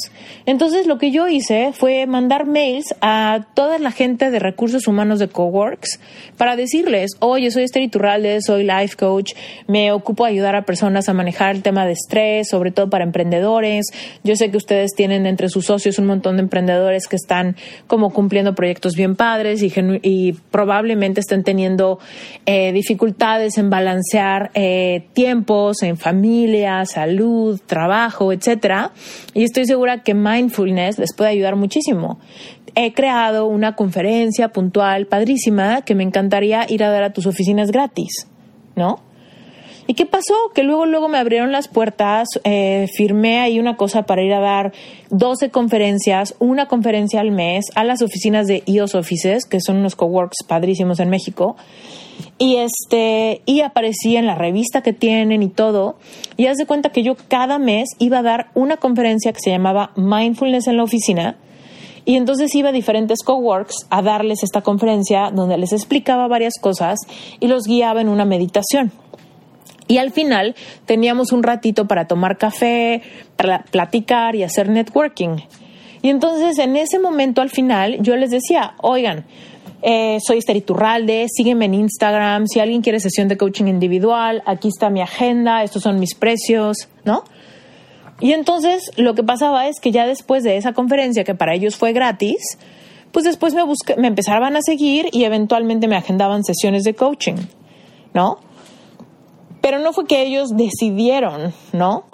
[0.45, 5.19] Entonces lo que yo hice fue mandar mails a toda la gente de recursos humanos
[5.19, 5.99] de coworks
[6.37, 9.33] para decirles, oye, soy Esther Iturralde, soy life coach,
[9.67, 13.05] me ocupo de ayudar a personas a manejar el tema de estrés, sobre todo para
[13.05, 13.87] emprendedores.
[14.25, 18.11] Yo sé que ustedes tienen entre sus socios un montón de emprendedores que están como
[18.11, 19.73] cumpliendo proyectos bien padres y,
[20.03, 21.99] y probablemente estén teniendo
[22.47, 28.93] eh, dificultades en balancear eh, tiempos en familia, salud, trabajo, etcétera.
[29.35, 32.18] Y estoy segura que mindfulness les puede ayudar muchísimo.
[32.74, 37.70] He creado una conferencia puntual padrísima que me encantaría ir a dar a tus oficinas
[37.70, 38.26] gratis,
[38.74, 39.01] ¿no?
[39.87, 40.35] ¿Y qué pasó?
[40.55, 44.41] Que luego, luego me abrieron las puertas, eh, firmé ahí una cosa para ir a
[44.41, 44.72] dar
[45.11, 49.95] 12 conferencias, una conferencia al mes a las oficinas de IOS Offices, que son unos
[49.95, 51.57] coworks padrísimos en México.
[52.39, 55.97] Y este, y aparecí en la revista que tienen y todo.
[56.37, 59.51] Y haz de cuenta que yo cada mes iba a dar una conferencia que se
[59.51, 61.37] llamaba Mindfulness en la oficina.
[62.07, 66.99] Y entonces iba a diferentes coworks a darles esta conferencia donde les explicaba varias cosas
[67.41, 68.93] y los guiaba en una meditación.
[69.87, 70.55] Y al final
[70.87, 73.03] teníamos un ratito para tomar café,
[73.37, 75.37] para platicar y hacer networking.
[76.03, 79.24] Y entonces en ese momento al final yo les decía, oigan,
[79.82, 84.68] eh, soy Esther Iturralde, sígueme en Instagram, si alguien quiere sesión de coaching individual, aquí
[84.68, 87.24] está mi agenda, estos son mis precios, ¿no?
[88.20, 91.76] Y entonces lo que pasaba es que ya después de esa conferencia, que para ellos
[91.76, 92.59] fue gratis,
[93.12, 93.62] pues después me,
[93.99, 97.37] me empezaban a seguir y eventualmente me agendaban sesiones de coaching,
[98.14, 98.39] ¿no?
[99.65, 102.05] Pero no fue que ellos decidieron, ¿no?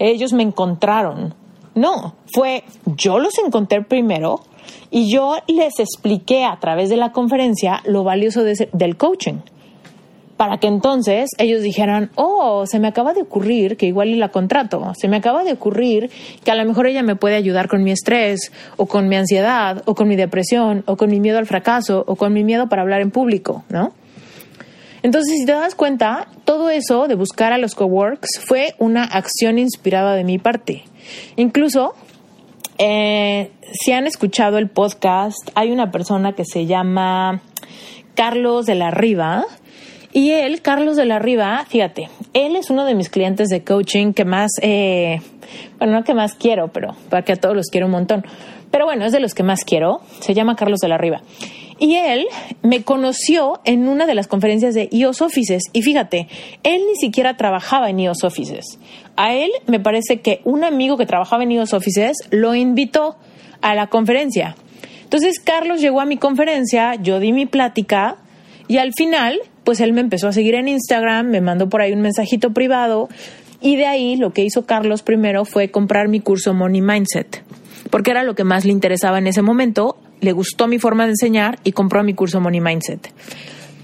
[0.00, 1.34] Ellos me encontraron.
[1.76, 4.40] No, fue yo los encontré primero
[4.90, 9.34] y yo les expliqué a través de la conferencia lo valioso del coaching
[10.36, 14.30] para que entonces ellos dijeran, oh, se me acaba de ocurrir que igual y la
[14.30, 16.10] contrato, se me acaba de ocurrir
[16.42, 19.80] que a lo mejor ella me puede ayudar con mi estrés o con mi ansiedad
[19.86, 22.82] o con mi depresión o con mi miedo al fracaso o con mi miedo para
[22.82, 23.92] hablar en público, ¿no?
[25.06, 29.56] Entonces, si te das cuenta, todo eso de buscar a los coworks fue una acción
[29.56, 30.82] inspirada de mi parte.
[31.36, 31.94] Incluso,
[32.78, 37.40] eh, si han escuchado el podcast, hay una persona que se llama
[38.16, 39.44] Carlos de la Riva,
[40.12, 44.12] y él, Carlos de la Riva, fíjate, él es uno de mis clientes de coaching
[44.12, 45.20] que más, eh,
[45.78, 48.24] bueno, no que más quiero, pero para que a todos los quiero un montón.
[48.72, 50.00] Pero bueno, es de los que más quiero.
[50.18, 51.22] Se llama Carlos de la Riva.
[51.78, 52.26] Y él
[52.62, 55.64] me conoció en una de las conferencias de IOS Offices.
[55.72, 56.28] Y fíjate,
[56.62, 58.78] él ni siquiera trabajaba en IOS Offices.
[59.16, 63.16] A él me parece que un amigo que trabajaba en IOS Offices lo invitó
[63.60, 64.56] a la conferencia.
[65.02, 68.16] Entonces Carlos llegó a mi conferencia, yo di mi plática
[68.68, 71.92] y al final pues él me empezó a seguir en Instagram, me mandó por ahí
[71.92, 73.08] un mensajito privado
[73.60, 77.42] y de ahí lo que hizo Carlos primero fue comprar mi curso Money Mindset,
[77.90, 81.10] porque era lo que más le interesaba en ese momento, le gustó mi forma de
[81.10, 83.12] enseñar y compró mi curso Money Mindset.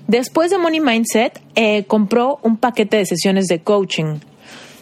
[0.09, 4.19] Después de Money Mindset, eh, compró un paquete de sesiones de coaching.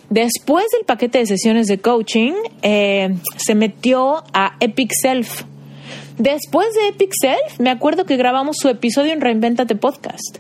[0.09, 2.33] Después del paquete de sesiones de coaching,
[2.63, 5.45] eh, se metió a Epic Self.
[6.19, 10.39] Después de Epic Self, me acuerdo que grabamos su episodio en Reinventate Podcast.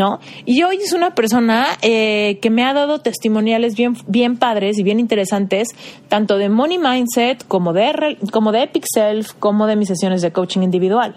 [0.00, 0.18] ¿No?
[0.46, 4.82] Y hoy es una persona eh, que me ha dado testimoniales bien, bien padres y
[4.82, 5.68] bien interesantes,
[6.08, 10.32] tanto de Money Mindset como de, como de Epic Self, como de mis sesiones de
[10.32, 11.16] coaching individual.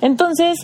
[0.00, 0.58] Entonces,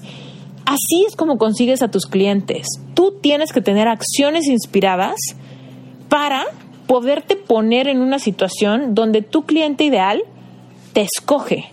[0.65, 2.69] así es como consigues a tus clientes.
[2.95, 5.17] Tú tienes que tener acciones inspiradas
[6.09, 6.45] para
[6.87, 10.23] poderte poner en una situación donde tu cliente ideal
[10.93, 11.73] te escoge.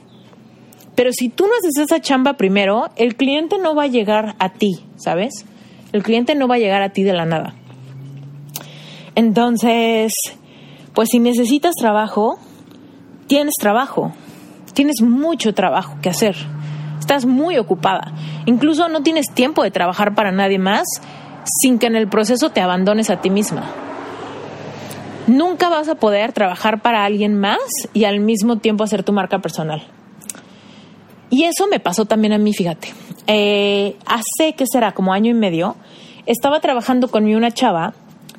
[0.95, 4.53] Pero si tú no haces esa chamba primero, el cliente no va a llegar a
[4.53, 5.45] ti, ¿sabes?
[5.93, 7.53] El cliente no va a llegar a ti de la nada.
[9.15, 10.13] Entonces,
[10.93, 12.39] pues si necesitas trabajo,
[13.27, 14.11] tienes trabajo.
[14.73, 16.35] Tienes mucho trabajo que hacer.
[16.99, 18.11] Estás muy ocupada.
[18.45, 20.83] Incluso no tienes tiempo de trabajar para nadie más
[21.61, 23.63] sin que en el proceso te abandones a ti misma.
[25.27, 27.59] Nunca vas a poder trabajar para alguien más
[27.93, 29.83] y al mismo tiempo hacer tu marca personal.
[31.33, 32.89] Y eso me pasó también a mí, fíjate.
[33.25, 34.91] Eh, hace, que será?
[34.91, 35.75] Como año y medio,
[36.27, 37.95] estaba trabajando conmigo una chava,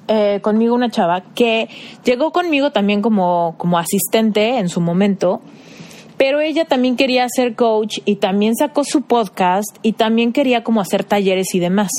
[0.07, 1.69] eh, conmigo una chava que
[2.05, 5.43] llegó conmigo también como, como asistente en su momento,
[6.19, 10.81] pero ella también quería ser coach y también sacó su podcast y también quería como
[10.81, 11.91] hacer talleres y demás.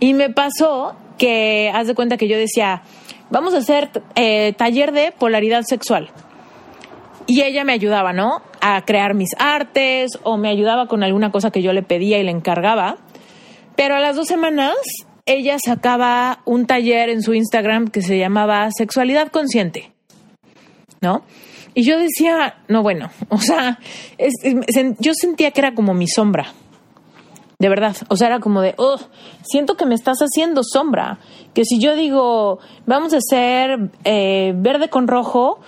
[0.00, 2.82] Y me pasó que, haz de cuenta que yo decía,
[3.30, 6.10] vamos a hacer eh, taller de polaridad sexual.
[7.28, 8.42] Y ella me ayudaba, ¿no?
[8.68, 12.24] A crear mis artes o me ayudaba con alguna cosa que yo le pedía y
[12.24, 12.96] le encargaba.
[13.76, 14.74] Pero a las dos semanas
[15.24, 19.92] ella sacaba un taller en su Instagram que se llamaba Sexualidad Consciente,
[21.00, 21.22] ¿no?
[21.74, 23.78] Y yo decía, no, bueno, o sea,
[24.98, 26.52] yo sentía que era como mi sombra,
[27.58, 28.98] de verdad, o sea, era como de, oh,
[29.42, 31.18] siento que me estás haciendo sombra,
[31.54, 35.60] que si yo digo, vamos a hacer eh, verde con rojo,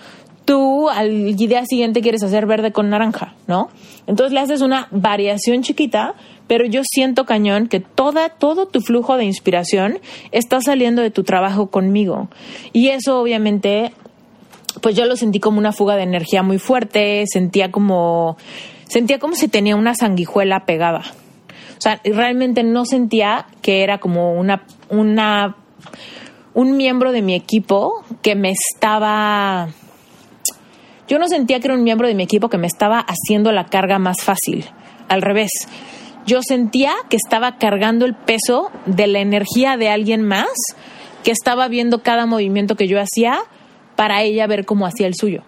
[0.49, 3.69] tú al día siguiente quieres hacer verde con naranja, ¿no?
[4.07, 6.15] Entonces le haces una variación chiquita,
[6.47, 9.99] pero yo siento cañón que toda, todo tu flujo de inspiración
[10.31, 12.29] está saliendo de tu trabajo conmigo.
[12.73, 13.91] Y eso obviamente,
[14.81, 18.35] pues yo lo sentí como una fuga de energía muy fuerte, sentía como,
[18.87, 21.03] sentía como si tenía una sanguijuela pegada.
[21.77, 25.57] O sea, realmente no sentía que era como una, una,
[26.55, 29.69] un miembro de mi equipo que me estaba
[31.09, 33.65] yo no sentía que era un miembro de mi equipo que me estaba haciendo la
[33.65, 34.65] carga más fácil.
[35.09, 35.51] Al revés,
[36.25, 40.47] yo sentía que estaba cargando el peso de la energía de alguien más
[41.23, 43.39] que estaba viendo cada movimiento que yo hacía
[43.95, 45.41] para ella ver cómo hacía el suyo.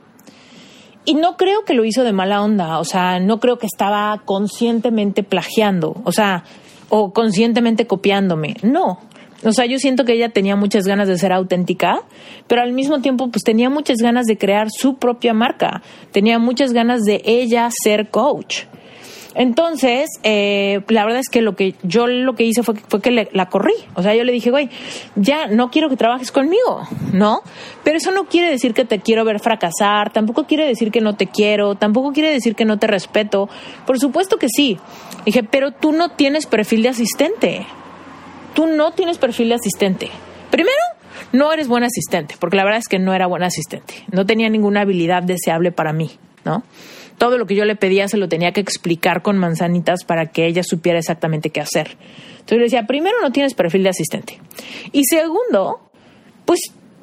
[1.06, 4.22] Y no creo que lo hizo de mala onda, o sea, no creo que estaba
[4.26, 6.44] conscientemente plagiando, o sea,
[6.90, 9.00] o conscientemente copiándome, no.
[9.44, 12.04] O sea, yo siento que ella tenía muchas ganas de ser auténtica,
[12.48, 15.82] pero al mismo tiempo pues tenía muchas ganas de crear su propia marca,
[16.12, 18.66] tenía muchas ganas de ella ser coach.
[19.34, 23.30] Entonces, eh, la verdad es que lo que yo lo que hice fue, fue que
[23.32, 23.74] la corrí.
[23.96, 24.70] O sea, yo le dije, güey,
[25.16, 26.82] ya no quiero que trabajes conmigo,
[27.14, 27.42] ¿no?
[27.84, 31.16] Pero eso no quiere decir que te quiero ver fracasar, tampoco quiere decir que no
[31.16, 33.48] te quiero, tampoco quiere decir que no te respeto.
[33.86, 34.78] Por supuesto que sí.
[35.26, 37.66] Dije, pero tú no tienes perfil de asistente.
[38.54, 40.10] Tú no tienes perfil de asistente.
[40.50, 40.76] Primero,
[41.32, 43.94] no eres buen asistente, porque la verdad es que no era buen asistente.
[44.12, 46.12] No tenía ninguna habilidad deseable para mí,
[46.44, 46.64] ¿no?
[47.22, 50.48] todo lo que yo le pedía se lo tenía que explicar con manzanitas para que
[50.48, 51.96] ella supiera exactamente qué hacer.
[52.32, 54.40] Entonces le decía, primero no tienes perfil de asistente.
[54.92, 55.82] Y segundo,
[56.46, 56.60] pues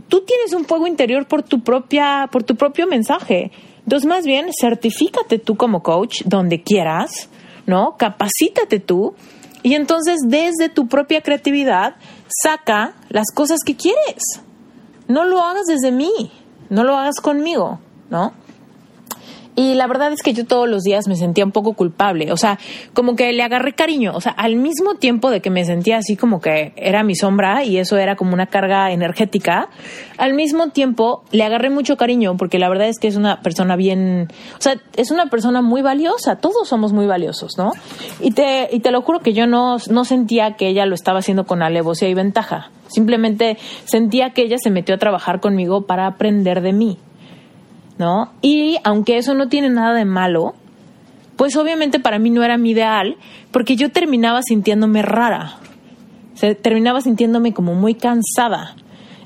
[0.09, 3.53] tú tienes un fuego interior por tu propia, por tu propio mensaje.
[3.85, 7.31] Entonces, más bien, certifícate tú como coach donde quieras,
[7.67, 7.95] ¿no?
[7.97, 9.15] Capacítate tú
[9.63, 11.97] y entonces desde tu propia creatividad
[12.43, 14.23] saca las cosas que quieres.
[15.07, 16.31] No lo hagas desde mí,
[16.69, 17.81] no lo hagas conmigo,
[18.11, 18.33] ¿no?
[19.59, 22.37] Y la verdad es que yo todos los días me sentía un poco culpable, o
[22.37, 22.61] sea,
[22.95, 26.15] como que le agarré cariño, o sea, al mismo tiempo de que me sentía así
[26.15, 29.69] como que era mi sombra y eso era como una carga energética,
[30.17, 33.75] al mismo tiempo le agarré mucho cariño porque la verdad es que es una persona
[33.75, 37.73] bien, o sea, es una persona muy valiosa, todos somos muy valiosos, ¿no?
[38.21, 41.19] Y te, y te lo juro que yo no, no sentía que ella lo estaba
[41.19, 46.07] haciendo con alevosía y ventaja, simplemente sentía que ella se metió a trabajar conmigo para
[46.07, 46.99] aprender de mí.
[47.99, 48.33] ¿No?
[48.43, 50.55] Y aunque eso no tiene nada de malo,
[51.37, 53.17] pues obviamente para mí no era mi ideal,
[53.51, 55.59] porque yo terminaba sintiéndome rara,
[56.63, 58.75] terminaba sintiéndome como muy cansada.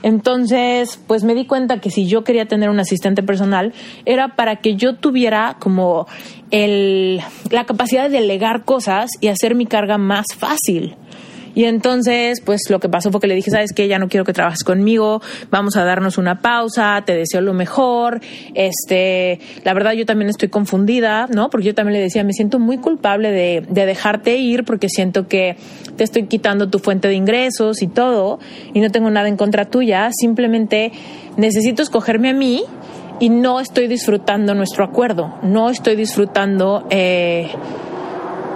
[0.03, 3.73] Entonces, pues me di cuenta que si yo quería tener un asistente personal,
[4.05, 6.07] era para que yo tuviera como
[6.51, 7.21] el,
[7.51, 10.97] la capacidad de delegar cosas y hacer mi carga más fácil.
[11.55, 14.25] Y entonces, pues lo que pasó fue que le dije, sabes que ya no quiero
[14.25, 18.21] que trabajes conmigo, vamos a darnos una pausa, te deseo lo mejor.
[18.55, 21.51] Este, la verdad yo también estoy confundida, ¿no?
[21.51, 25.29] Porque yo también le decía, me siento muy culpable de, de dejarte ir porque siento
[25.29, 25.57] que
[25.97, 28.39] te estoy quitando tu fuente de ingresos y todo,
[28.73, 30.93] y no tengo nada en contra tuya, simplemente
[31.37, 32.65] necesito escogerme a mí
[33.21, 37.51] y no estoy disfrutando nuestro acuerdo, no estoy disfrutando eh,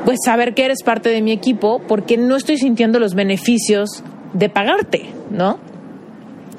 [0.06, 4.48] pues saber que eres parte de mi equipo porque no estoy sintiendo los beneficios de
[4.48, 5.58] pagarte, ¿no?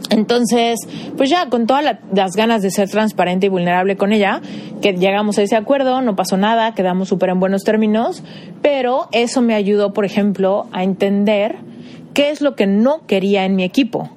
[0.10, 0.80] Entonces,
[1.16, 4.42] pues ya con todas las ganas de ser transparente y vulnerable con ella,
[4.82, 8.22] que llegamos a ese acuerdo, no pasó nada, quedamos súper en buenos términos,
[8.62, 11.56] pero eso me ayudó, por ejemplo, a entender
[12.14, 14.10] qué es lo que no quería en mi equipo.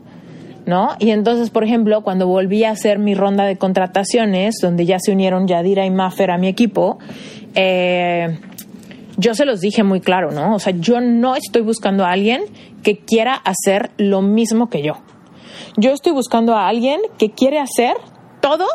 [0.66, 0.90] ¿No?
[1.00, 5.10] Y entonces, por ejemplo, cuando volví a hacer mi ronda de contrataciones, donde ya se
[5.10, 6.98] unieron Yadira y Maffer a mi equipo,
[7.54, 8.38] eh,
[9.20, 10.54] yo se los dije muy claro, ¿no?
[10.54, 12.42] O sea, yo no estoy buscando a alguien
[12.82, 14.94] que quiera hacer lo mismo que yo.
[15.76, 17.96] Yo estoy buscando a alguien que quiere hacer
[18.40, 18.66] todo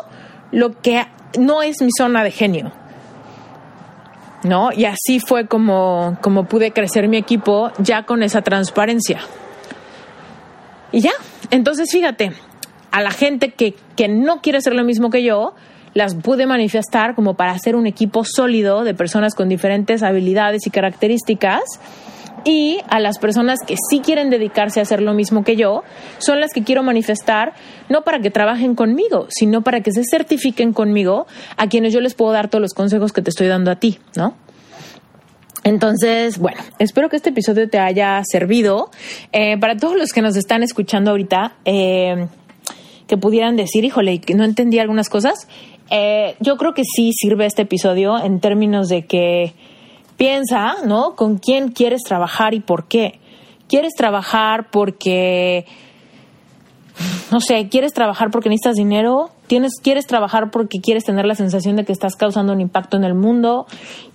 [0.52, 1.04] lo que
[1.38, 2.72] no es mi zona de genio.
[4.44, 4.70] ¿No?
[4.72, 9.18] Y así fue como, como pude crecer mi equipo ya con esa transparencia.
[10.92, 11.12] Y ya,
[11.50, 12.32] entonces fíjate,
[12.92, 15.54] a la gente que, que no quiere hacer lo mismo que yo,
[15.96, 20.70] las pude manifestar como para hacer un equipo sólido de personas con diferentes habilidades y
[20.70, 21.62] características.
[22.44, 25.84] Y a las personas que sí quieren dedicarse a hacer lo mismo que yo,
[26.18, 27.54] son las que quiero manifestar,
[27.88, 31.26] no para que trabajen conmigo, sino para que se certifiquen conmigo,
[31.56, 33.98] a quienes yo les puedo dar todos los consejos que te estoy dando a ti,
[34.16, 34.34] ¿no?
[35.64, 38.90] Entonces, bueno, espero que este episodio te haya servido.
[39.32, 42.28] Eh, para todos los que nos están escuchando ahorita, eh,
[43.06, 45.48] que pudieran decir, híjole, que no entendí algunas cosas,
[45.90, 49.54] eh, yo creo que sí sirve este episodio en términos de que
[50.16, 51.14] piensa, ¿no?
[51.14, 53.20] Con quién quieres trabajar y por qué.
[53.68, 55.66] ¿Quieres trabajar porque,
[57.30, 59.30] no sé, quieres trabajar porque necesitas dinero?
[59.46, 63.04] ¿Tienes, ¿Quieres trabajar porque quieres tener la sensación de que estás causando un impacto en
[63.04, 63.66] el mundo?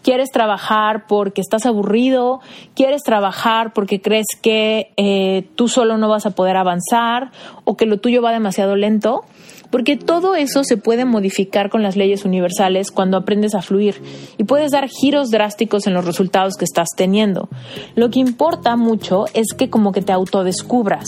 [0.03, 2.41] ¿Quieres trabajar porque estás aburrido?
[2.75, 7.31] ¿Quieres trabajar porque crees que eh, tú solo no vas a poder avanzar
[7.63, 9.23] o que lo tuyo va demasiado lento?
[9.71, 14.01] Porque todo eso se puede modificar con las leyes universales cuando aprendes a fluir
[14.37, 17.49] y puedes dar giros drásticos en los resultados que estás teniendo.
[17.95, 21.05] Lo que importa mucho es que como que te autodescubras,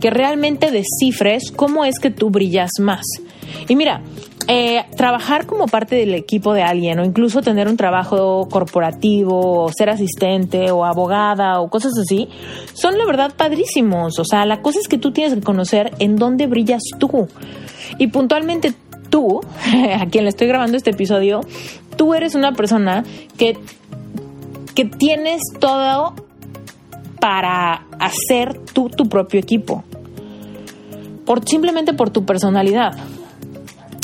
[0.00, 3.04] que realmente descifres cómo es que tú brillas más.
[3.68, 4.02] Y mira,
[4.48, 9.70] eh, trabajar como parte del equipo de alguien o incluso tener un trabajo corporativo o
[9.72, 12.28] ser asistente o abogada o cosas así,
[12.72, 14.18] son la verdad padrísimos.
[14.18, 17.28] O sea, la cosa es que tú tienes que conocer en dónde brillas tú.
[17.98, 18.74] Y puntualmente
[19.10, 19.40] tú,
[20.00, 21.40] a quien le estoy grabando este episodio,
[21.96, 23.04] tú eres una persona
[23.38, 23.56] que,
[24.74, 26.14] que tienes todo
[27.20, 29.84] para hacer tú tu propio equipo.
[31.24, 32.98] Por, simplemente por tu personalidad.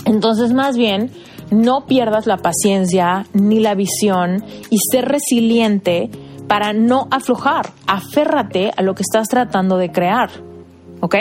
[0.08, 1.10] Entonces, más bien,
[1.50, 6.10] no pierdas la paciencia ni la visión y ser resiliente
[6.46, 7.70] para no aflojar.
[7.86, 10.30] Aférrate a lo que estás tratando de crear.
[11.00, 11.16] ¿Ok?